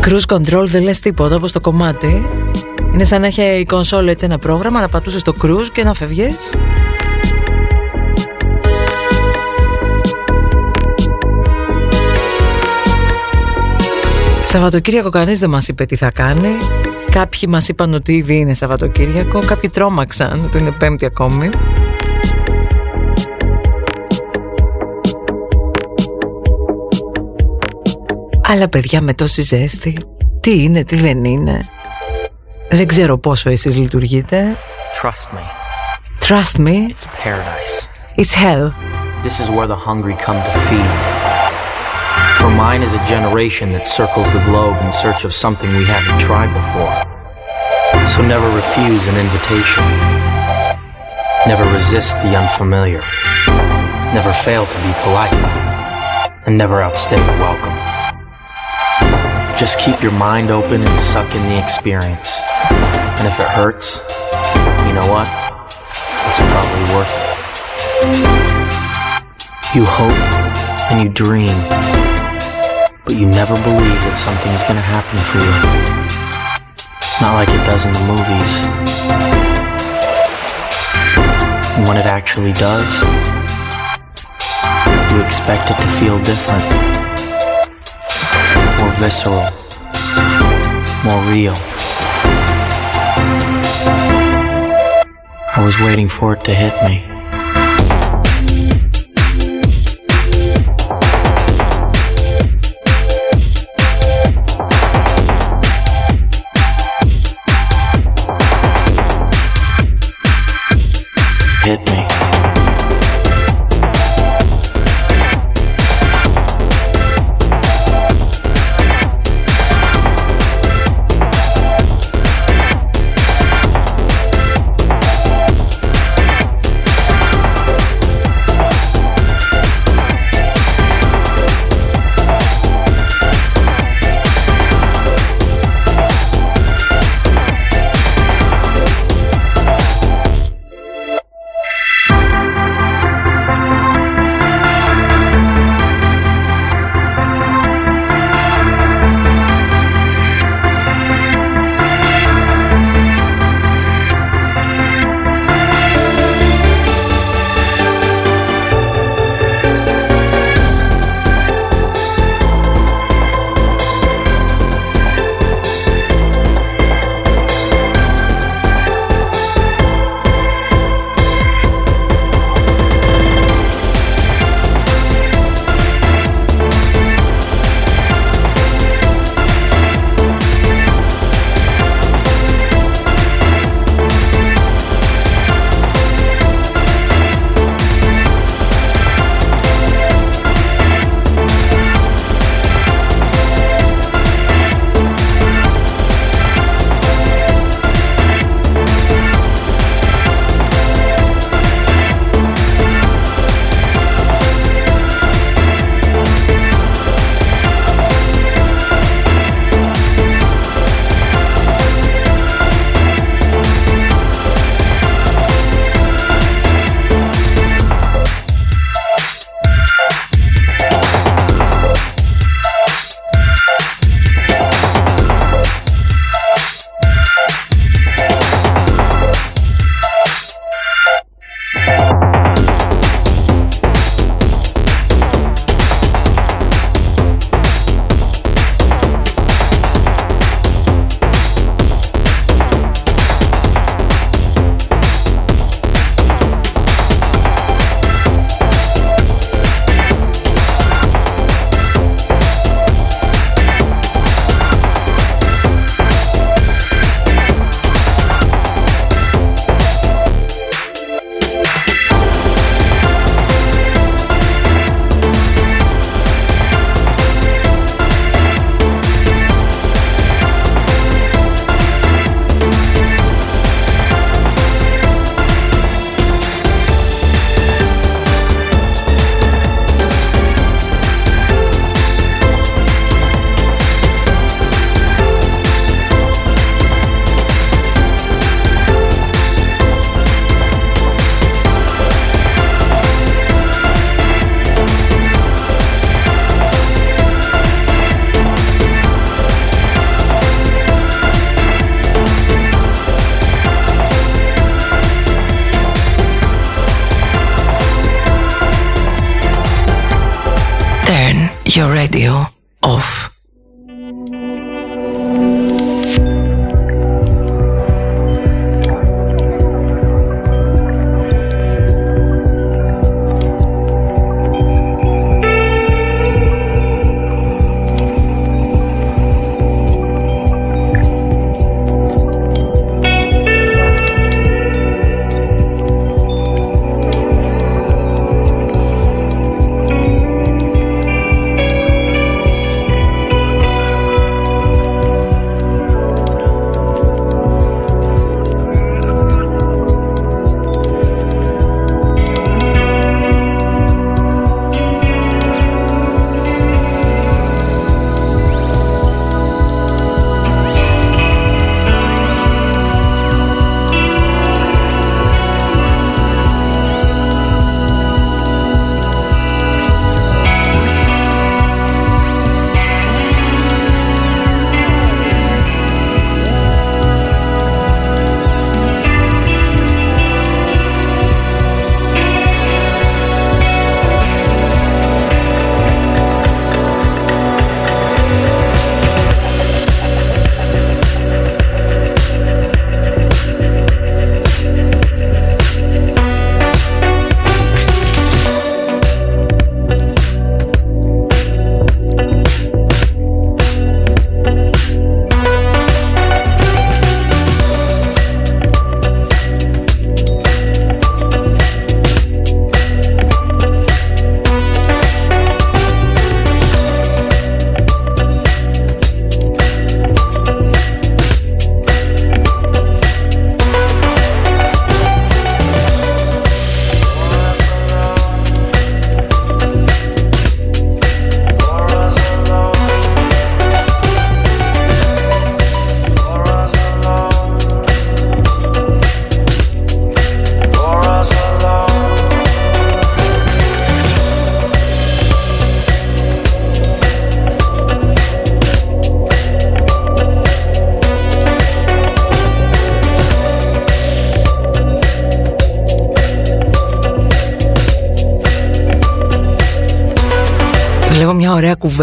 Cruise 0.05 0.35
control 0.35 0.65
δεν 0.65 0.83
λες 0.83 0.99
τίποτα 0.99 1.35
όπως 1.35 1.51
το 1.51 1.59
κομμάτι. 1.59 2.27
Είναι 2.93 3.03
σαν 3.03 3.21
να 3.21 3.27
έχει 3.27 3.41
η 3.41 3.65
κονσόλα 3.65 4.11
έτσι 4.11 4.25
ένα 4.25 4.37
πρόγραμμα 4.37 4.81
Να 4.81 4.87
πατούσες 4.87 5.21
το 5.21 5.33
cruise 5.41 5.67
και 5.71 5.83
να 5.83 5.93
φεύγες 5.93 6.35
Σαββατοκύριακο 14.45 15.09
κανείς 15.09 15.39
δεν 15.39 15.49
μας 15.49 15.67
είπε 15.67 15.85
τι 15.85 15.95
θα 15.95 16.11
κάνει 16.11 16.49
Κάποιοι 17.13 17.49
μας 17.51 17.67
είπαν 17.67 17.93
ότι 17.93 18.13
ήδη 18.13 18.35
είναι 18.35 18.53
Σαββατοκύριακο 18.53 19.39
Κάποιοι 19.39 19.69
τρόμαξαν 19.69 20.43
ότι 20.45 20.57
είναι 20.57 20.71
πέμπτη 20.71 21.05
ακόμη. 21.05 21.49
Αλλά 28.45 28.69
παιδιά 28.69 29.01
με 29.01 29.13
τόση 29.13 29.41
ζέστη 29.41 29.97
Τι 30.39 30.63
είναι, 30.63 30.83
τι 30.83 30.95
δεν 30.95 31.23
είναι; 31.23 31.59
Δεν 32.69 32.87
ξέρω 32.87 33.17
πόσο 33.17 33.49
εσείς 33.49 33.77
λειτουργείτε. 33.77 34.55
Trust 35.01 35.35
me. 35.35 35.41
Trust 36.27 36.59
me. 36.59 36.89
It's 36.89 37.07
paradise. 37.23 37.87
It's 38.17 38.33
hell. 38.33 38.71
This 39.23 39.39
is 39.39 39.49
where 39.49 39.67
the 39.67 39.81
hungry 39.89 40.15
come 40.25 40.39
to 40.47 40.51
feed. 40.67 40.91
For 42.39 42.49
mine 42.49 42.81
is 42.87 42.93
a 42.93 43.05
generation 43.05 43.69
that 43.71 43.87
circles 43.87 44.29
the 44.33 44.43
globe 44.49 44.77
in 44.85 44.91
search 44.91 45.23
of 45.23 45.33
something 45.33 45.69
we 45.77 45.85
haven't 45.85 46.19
tried 46.19 46.51
before. 46.61 47.02
So 48.09 48.21
never 48.21 48.47
refuse 48.55 49.07
an 49.07 49.15
invitation. 49.17 49.83
Never 51.47 51.63
resist 51.73 52.21
the 52.21 52.35
unfamiliar. 52.37 53.01
Never 54.13 54.31
fail 54.31 54.65
to 54.65 54.77
be 54.83 54.93
polite. 55.03 55.33
And 56.45 56.57
never 56.57 56.81
outstay 56.81 57.15
a 57.15 57.39
welcome. 57.39 57.73
Just 59.57 59.79
keep 59.79 60.01
your 60.01 60.11
mind 60.11 60.51
open 60.51 60.81
and 60.81 60.99
suck 60.99 61.33
in 61.33 61.41
the 61.49 61.61
experience. 61.63 62.41
And 62.69 63.27
if 63.27 63.39
it 63.39 63.47
hurts, 63.47 63.99
you 64.87 64.93
know 64.93 65.07
what? 65.11 65.27
It's 66.29 66.39
probably 66.39 66.83
worth 66.93 67.13
it. 67.15 67.33
You 69.75 69.85
hope 69.85 70.91
and 70.91 71.01
you 71.01 71.09
dream 71.09 71.49
but 73.05 73.15
you 73.15 73.27
never 73.27 73.53
believe 73.63 73.99
that 74.01 74.15
something's 74.15 74.63
gonna 74.63 74.81
happen 74.81 75.19
for 75.29 75.37
you. 75.37 76.02
Not 77.23 77.35
like 77.35 77.47
it 77.47 77.65
does 77.65 77.85
in 77.85 77.93
the 77.93 77.99
movies. 77.99 78.53
And 81.77 81.87
when 81.87 81.95
it 81.95 82.05
actually 82.05 82.51
does, 82.51 83.01
you 85.09 85.21
expect 85.23 85.71
it 85.71 85.77
to 85.79 85.87
feel 86.01 86.17
different. 86.19 86.63
More 88.81 88.91
visceral. 88.99 89.47
More 91.05 91.23
real. 91.31 91.55
I 95.55 95.63
was 95.63 95.79
waiting 95.79 96.09
for 96.09 96.33
it 96.33 96.43
to 96.43 96.53
hit 96.53 96.73
me. 96.83 97.12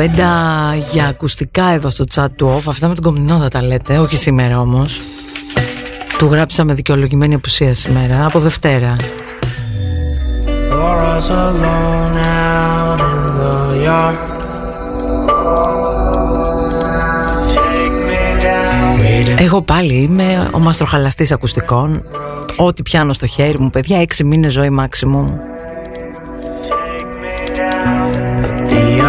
Κουβέντα 0.00 0.74
για 0.92 1.06
ακουστικά 1.06 1.68
εδώ 1.68 1.90
στο 1.90 2.04
chat 2.14 2.26
του 2.36 2.56
off. 2.56 2.62
Αυτά 2.66 2.88
με 2.88 2.94
τον 2.94 3.04
κομμινό 3.04 3.48
τα 3.48 3.62
λέτε, 3.62 3.98
όχι 3.98 4.16
σήμερα 4.16 4.60
όμως. 4.60 5.00
Του 6.18 6.26
γράψαμε 6.26 6.74
δικαιολογημένη 6.74 7.34
απουσία 7.34 7.74
σήμερα, 7.74 8.24
από 8.24 8.38
Δευτέρα. 8.40 8.96
Εγώ 19.38 19.62
πάλι 19.62 19.94
είμαι 19.94 20.48
ο 20.52 20.58
μαστροχαλαστής 20.58 21.32
ακουστικών. 21.32 22.02
Ό,τι 22.56 22.82
πιάνω 22.82 23.12
στο 23.12 23.26
χέρι 23.26 23.58
μου, 23.58 23.70
παιδιά, 23.70 24.00
έξι 24.00 24.24
μήνες 24.24 24.52
ζωή 24.52 24.78
maximum 24.80 25.26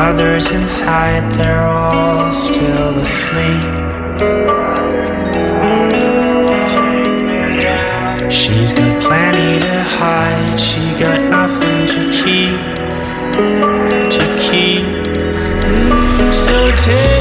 others 0.09 0.47
inside, 0.47 1.31
they're 1.33 1.61
all 1.61 2.31
still 2.31 2.97
asleep. 2.99 3.91
She's 8.31 8.71
got 8.73 8.93
plenty 9.03 9.59
to 9.59 9.75
hide, 9.97 10.59
she 10.59 10.81
got 10.99 11.19
nothing 11.29 11.85
to 11.93 11.99
keep, 12.19 12.57
to 14.15 14.25
keep. 14.39 14.85
So 16.33 16.55
take. 16.85 17.20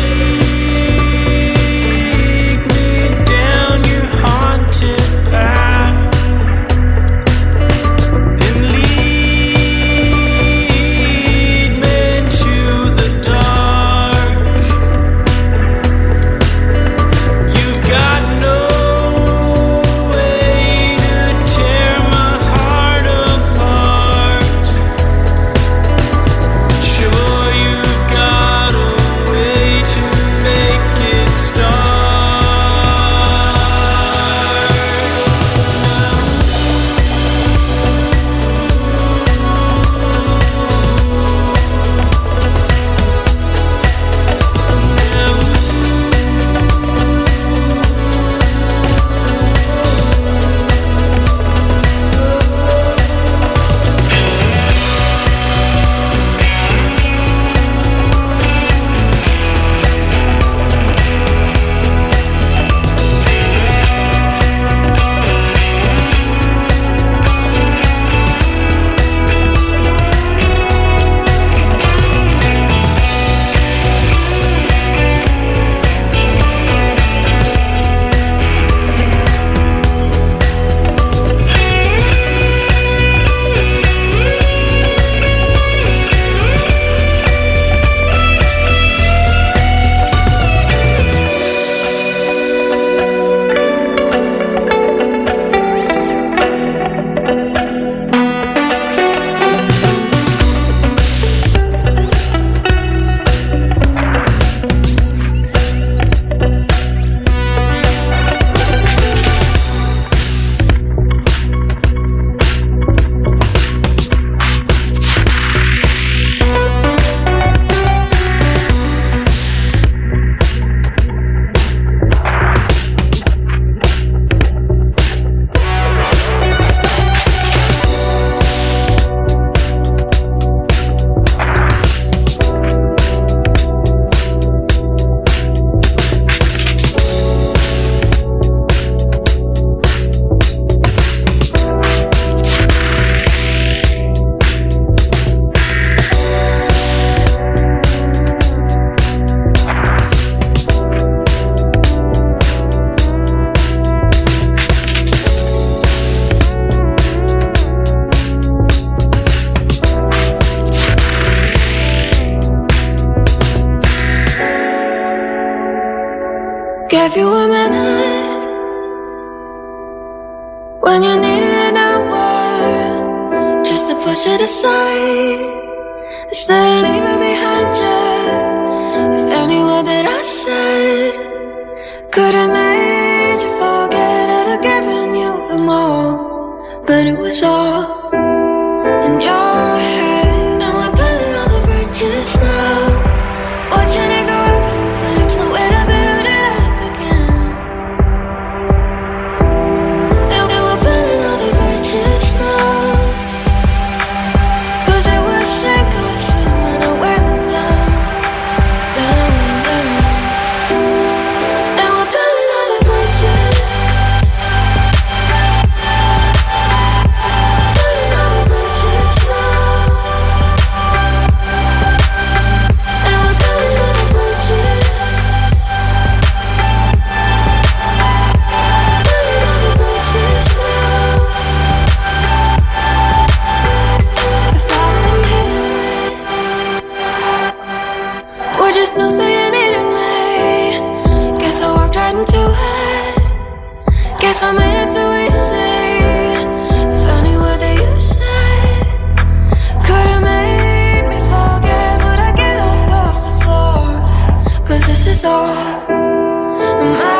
My 256.80 257.19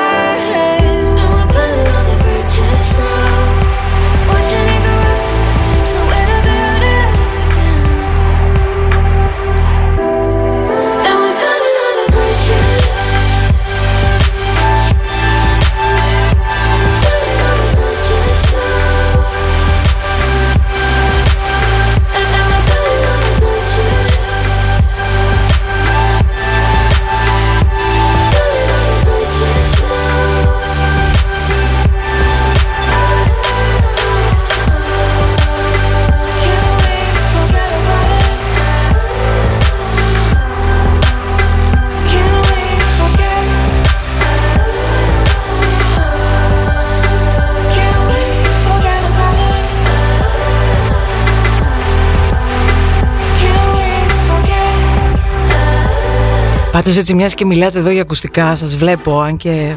Πάντως 56.82 56.96
έτσι 56.96 57.14
μιας 57.14 57.34
και 57.34 57.44
μιλάτε 57.44 57.78
εδώ 57.78 57.90
για 57.90 58.02
ακουστικά 58.02 58.56
Σας 58.56 58.76
βλέπω 58.76 59.20
αν 59.20 59.36
και 59.36 59.76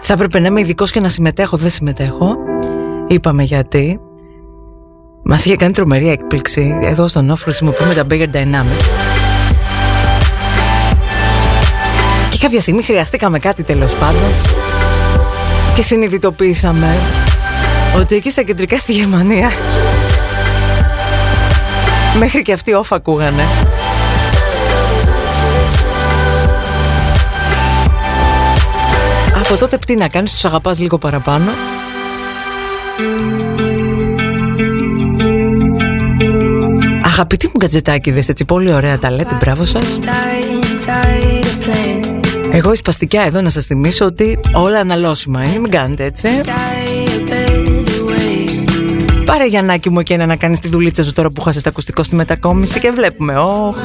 θα 0.00 0.12
έπρεπε 0.12 0.38
να 0.38 0.46
είμαι 0.46 0.60
ειδικός 0.60 0.90
και 0.90 1.00
να 1.00 1.08
συμμετέχω 1.08 1.56
Δεν 1.56 1.70
συμμετέχω. 1.70 2.34
Είπαμε 3.06 3.42
γιατί. 3.42 4.00
Μας 5.24 5.44
είχε 5.44 5.56
κάνει 5.56 5.72
τρομερή 5.72 6.08
έκπληξη. 6.08 6.78
Εδώ 6.82 7.08
στον 7.08 7.32
off 7.32 7.36
χρησιμοποιούμε 7.36 7.94
τα 7.94 8.06
Bigger 8.10 8.36
Dynamics. 8.36 8.84
Και 12.30 12.38
κάποια 12.40 12.60
στιγμή 12.60 12.82
χρειαστήκαμε 12.82 13.38
κάτι 13.38 13.62
τέλος 13.62 13.94
πάντων. 13.94 14.30
Και 15.74 15.82
συνειδητοποίησαμε 15.82 16.96
Ότι 17.96 18.14
εκεί 18.14 18.30
στα 18.30 18.42
κεντρικά 18.42 18.78
στη 18.78 18.92
Γερμανία 18.92 19.50
Μέχρι 22.18 22.42
και 22.42 22.52
αυτοί 22.52 22.72
off 22.82 22.86
ακούγανε 22.90 23.44
Από 29.48 29.56
τότε 29.58 29.78
τι 29.86 29.96
να 29.96 30.08
κάνεις, 30.08 30.30
τους 30.30 30.44
αγαπάς 30.44 30.78
λίγο 30.78 30.98
παραπάνω. 30.98 31.50
Αγαπητοί 37.04 37.46
μου 37.46 37.58
κατζετάκιδες, 37.58 38.28
έτσι 38.28 38.44
πολύ 38.44 38.72
ωραία 38.72 38.98
τα 38.98 39.10
λέτε, 39.10 39.36
μπράβο 39.40 39.64
σας. 39.64 39.98
Εγώ 42.52 42.72
η 42.72 42.76
σπαστικιά 42.76 43.22
εδώ 43.22 43.40
να 43.40 43.50
σας 43.50 43.64
θυμίσω 43.64 44.04
ότι 44.04 44.38
όλα 44.52 44.78
αναλώσιμα 44.78 45.42
είναι, 45.42 45.58
μην 45.58 45.70
κάνετε 45.70 46.04
έτσι. 46.04 46.28
Πάρε 49.24 49.46
Γιαννάκη 49.46 49.90
μου 49.90 50.02
και 50.02 50.16
να 50.16 50.36
κάνεις 50.36 50.60
τη 50.60 50.68
δουλίτσα 50.68 51.04
σου 51.04 51.12
τώρα 51.12 51.30
που 51.30 51.40
χάσεις 51.40 51.62
τα 51.62 51.68
ακουστικό 51.68 52.02
στη 52.02 52.14
μετακόμιση 52.14 52.80
και 52.80 52.90
βλέπουμε, 52.90 53.36
όχ 53.36 53.76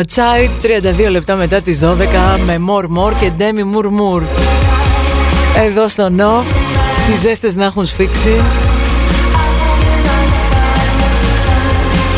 Outside 0.00 0.50
32 1.06 1.10
λεπτά 1.10 1.36
μετά 1.36 1.60
τις 1.60 1.80
12 1.82 1.86
με 2.46 2.60
More 2.68 2.84
More 2.98 3.12
και 3.20 3.30
Demi 3.38 3.76
Moore 3.76 3.86
Moore 3.86 4.22
Εδώ 5.66 5.88
στο 5.88 6.10
Νοφ 6.10 6.46
Τις 7.06 7.20
ζέστες 7.20 7.54
να 7.54 7.64
έχουν 7.64 7.86
σφίξει. 7.86 8.40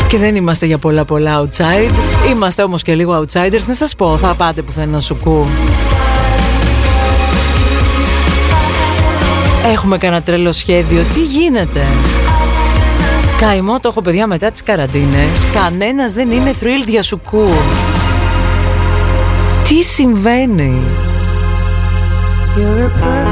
Και 0.07 0.17
δεν 0.17 0.35
είμαστε 0.35 0.65
για 0.65 0.77
πολλά 0.77 1.05
πολλά 1.05 1.41
outside. 1.41 2.29
Είμαστε 2.29 2.63
όμως 2.63 2.81
και 2.81 2.95
λίγο 2.95 3.19
outsiders. 3.19 3.65
Να 3.67 3.73
σας 3.73 3.95
πω 3.95 4.17
θα 4.17 4.33
πάτε 4.33 4.61
πουθενά 4.61 4.99
σου 4.99 5.17
κου. 5.23 5.45
Έχουμε 9.71 9.97
κανένα 9.97 10.21
τρελό 10.21 10.51
σχέδιο. 10.51 11.03
Τι 11.13 11.21
γίνεται; 11.21 11.81
Καημό 13.37 13.79
το 13.79 13.87
έχω 13.87 14.01
παιδιά 14.01 14.27
μετά 14.27 14.51
τις 14.51 14.63
καραντίνες. 14.63 15.47
Κανένας 15.53 16.13
δεν 16.13 16.31
είναι 16.31 16.53
thrilled 16.61 16.87
για 16.87 17.01
σουκού 17.01 17.49
Τι 19.63 19.81
συμβαίνει; 19.83 20.81
You're 22.55 22.85
a 22.85 23.22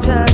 time. 0.00 0.29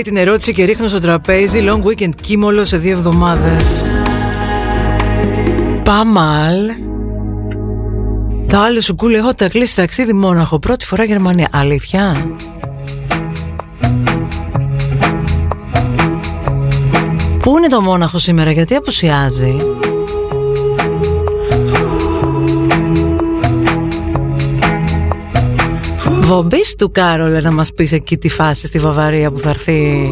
Λέει 0.00 0.14
την 0.14 0.28
ερώτηση 0.28 0.52
και 0.52 0.64
ρίχνω 0.64 0.88
στο 0.88 1.00
τραπέζι 1.00 1.64
Long 1.68 1.82
weekend 1.82 2.14
κίμολο 2.22 2.64
σε 2.64 2.76
δύο 2.76 2.92
εβδομάδες 2.92 3.82
Παμάλ. 5.82 6.56
Το 8.48 8.58
άλλο 8.58 8.80
σου 8.80 8.94
κούλε 8.94 9.18
έχω 9.18 9.34
τα 9.34 9.48
κλείσει 9.48 9.76
ταξίδι 9.76 10.12
μόναχο 10.12 10.58
Πρώτη 10.58 10.84
φορά 10.84 11.04
Γερμανία. 11.04 11.48
Αλήθεια; 11.52 12.16
Πού 17.42 17.58
είναι 17.58 17.68
το 17.68 17.80
μόναχο 17.80 18.18
σήμερα; 18.18 18.50
Γιατί 18.50 18.74
απουσιάζει 18.74 19.56
Βομπής 26.30 26.74
του 26.74 26.90
Κάρολε 26.90 27.40
να 27.40 27.52
μας 27.52 27.72
πεις 27.72 27.92
εκεί 27.92 28.16
τη 28.16 28.28
φάση 28.28 28.66
στη 28.66 28.78
Βαβαρία 28.78 29.30
που 29.30 29.38
θα 29.38 29.48
έρθει 29.48 30.10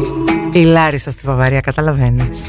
η 0.51 0.63
Λάρισα 0.63 1.11
στη 1.11 1.21
Βαβαρία, 1.25 1.59
καταλαβαίνεις. 1.59 2.43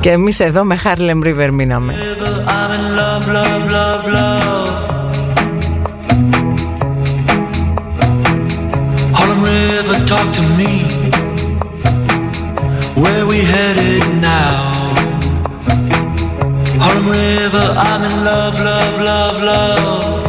Και 0.00 0.10
εμείς 0.10 0.40
εδώ 0.40 0.64
με 0.64 0.78
Harlem 0.84 1.26
River 1.26 1.50
μείναμε. 1.52 1.94
River, 9.44 9.98
talk 10.12 10.28
to 10.38 10.42
me. 10.58 10.72
Where 13.02 13.24
we 13.30 13.38
headed 13.52 14.04
now? 14.30 14.61
River, 17.04 17.74
I'm 17.76 18.04
in 18.04 18.24
love, 18.24 18.54
love, 18.60 18.98
love, 19.00 19.42
love. 19.42 20.21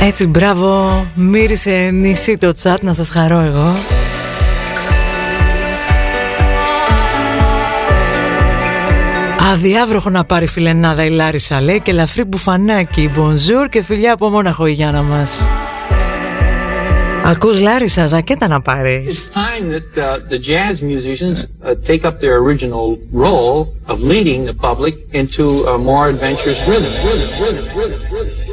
Έτσι 0.00 0.26
μπράβο 0.26 1.06
Μύρισε 1.14 1.90
νησί 1.92 2.36
το 2.36 2.54
τσάτ 2.54 2.82
να 2.82 2.92
σας 2.94 3.08
χαρώ 3.08 3.40
εγώ 3.40 3.74
Αδιάβροχο 9.52 10.10
να 10.10 10.24
πάρει 10.24 10.46
φιλενάδα 10.46 11.04
η 11.04 11.10
Λάρισα 11.10 11.60
λέει 11.60 11.80
και 11.80 11.90
ελαφρύ 11.90 12.24
μπουφανάκι 12.24 13.10
Μπονζούρ 13.14 13.68
και 13.68 13.82
φιλιά 13.82 14.12
από 14.12 14.28
Μόναχο 14.28 14.66
η 14.66 14.72
Γιάννα 14.72 15.02
μας 15.02 15.46
Ακούς 17.24 17.60
Λάρισα, 17.60 18.06
ζακέτα 18.06 18.48
να 18.48 18.60
πάρεις 18.60 19.30
It's 19.30 19.34
time 19.34 19.70
that 19.70 20.02
uh, 20.02 20.18
the 20.28 20.38
jazz 20.38 20.82
musicians 20.82 21.38
uh, 21.44 21.74
take 21.90 22.04
up 22.08 22.20
their 22.20 22.36
original 22.44 22.98
role 23.12 23.58
of 23.88 24.00
leading 24.12 24.40
the 24.50 24.56
public 24.68 24.94
into 25.20 25.44
a 25.74 25.78
more 25.78 26.04
adventurous 26.12 26.60
rhythm. 26.68 26.92
rhythm, 27.06 27.30
rhythm, 27.42 27.64
rhythm, 27.78 28.00
rhythm. 28.14 28.47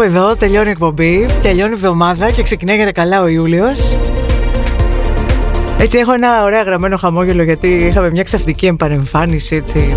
Κάπου 0.00 0.12
εδώ 0.12 0.36
τελειώνει 0.36 0.68
η 0.68 0.70
εκπομπή, 0.70 1.26
τελειώνει 1.42 1.70
η 1.70 1.74
εβδομάδα 1.74 2.30
και 2.30 2.42
ξεκινάει 2.42 2.76
για 2.76 2.84
τα 2.84 2.92
καλά 2.92 3.22
ο 3.22 3.26
Ιούλιος. 3.26 3.96
Έτσι 5.78 5.98
έχω 5.98 6.12
ένα 6.12 6.42
ωραίο 6.42 6.62
γραμμένο 6.62 6.96
χαμόγελο 6.96 7.42
γιατί 7.42 7.68
είχαμε 7.68 8.10
μια 8.10 8.22
ξαφνική 8.22 8.66
επανεμφάνιση 8.66 9.56
έτσι 9.56 9.96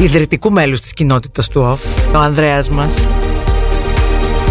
ιδρυτικού 0.00 0.52
μέλους 0.52 0.80
της 0.80 0.92
κοινότητας 0.92 1.48
του 1.48 1.70
OFF, 1.72 2.14
ο 2.14 2.18
Ανδρέας 2.18 2.68
μας. 2.68 3.06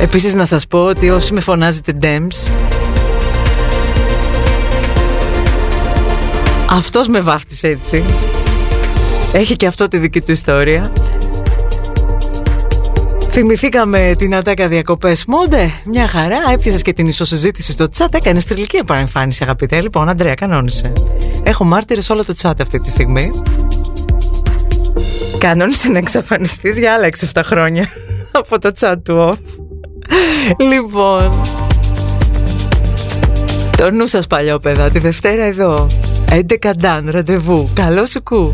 Επίσης 0.02 0.34
να 0.34 0.46
σας 0.46 0.68
πω 0.68 0.80
ότι 0.80 1.10
όσοι 1.10 1.34
με 1.34 1.40
φωνάζετε 1.40 1.94
DEMS 2.02 2.50
Αυτός 6.70 7.08
με 7.08 7.20
βάφτισε 7.20 7.68
έτσι 7.68 8.04
Έχει 9.34 9.56
και 9.56 9.68
αυτό 9.68 9.88
τη 9.88 9.98
δική 9.98 10.22
του 10.22 10.32
ιστορία 10.32 10.92
Θυμηθήκαμε 13.40 14.14
την 14.18 14.36
ατάκα 14.36 14.68
διακοπές 14.68 15.26
μόντε. 15.26 15.72
Μια 15.86 16.08
χαρά. 16.08 16.38
Έπιασες 16.52 16.82
και 16.82 16.94
την 16.94 17.08
ισοσυζήτηση 17.08 17.72
στο 17.72 17.88
chat. 17.98 18.08
Έκανες 18.12 18.46
τριλική 18.46 18.78
επανεμφάνιση, 18.78 19.44
αγαπητέ. 19.44 19.82
Λοιπόν, 19.82 20.10
Αντρέα, 20.10 20.34
κανόνισε. 20.34 20.94
Έχω 21.44 21.64
μάρτυρες 21.64 22.10
όλο 22.10 22.26
το 22.26 22.34
chat 22.42 22.54
αυτή 22.62 22.80
τη 22.82 22.90
στιγμή. 22.90 23.32
Κανόνισε 25.38 25.90
να 25.90 25.98
εξαφανιστείς 25.98 26.78
για 26.78 26.94
άλλα 26.94 27.10
6-7 27.34 27.42
χρόνια 27.44 27.90
από 28.40 28.60
το 28.60 28.72
chat 28.80 28.96
του 29.04 29.30
off. 29.32 29.60
λοιπόν. 30.58 31.32
Το 33.78 33.92
νου 33.92 34.08
σας 34.08 34.28
παλιόπαιδα, 34.28 34.90
τη 34.90 35.00
Δευτέρα 35.00 35.44
εδώ. 35.44 35.88
11 36.32 36.72
ντάν, 36.78 37.10
ραντεβού. 37.10 37.70
Καλό 37.74 38.06
σου 38.06 38.24
κου. 38.24 38.54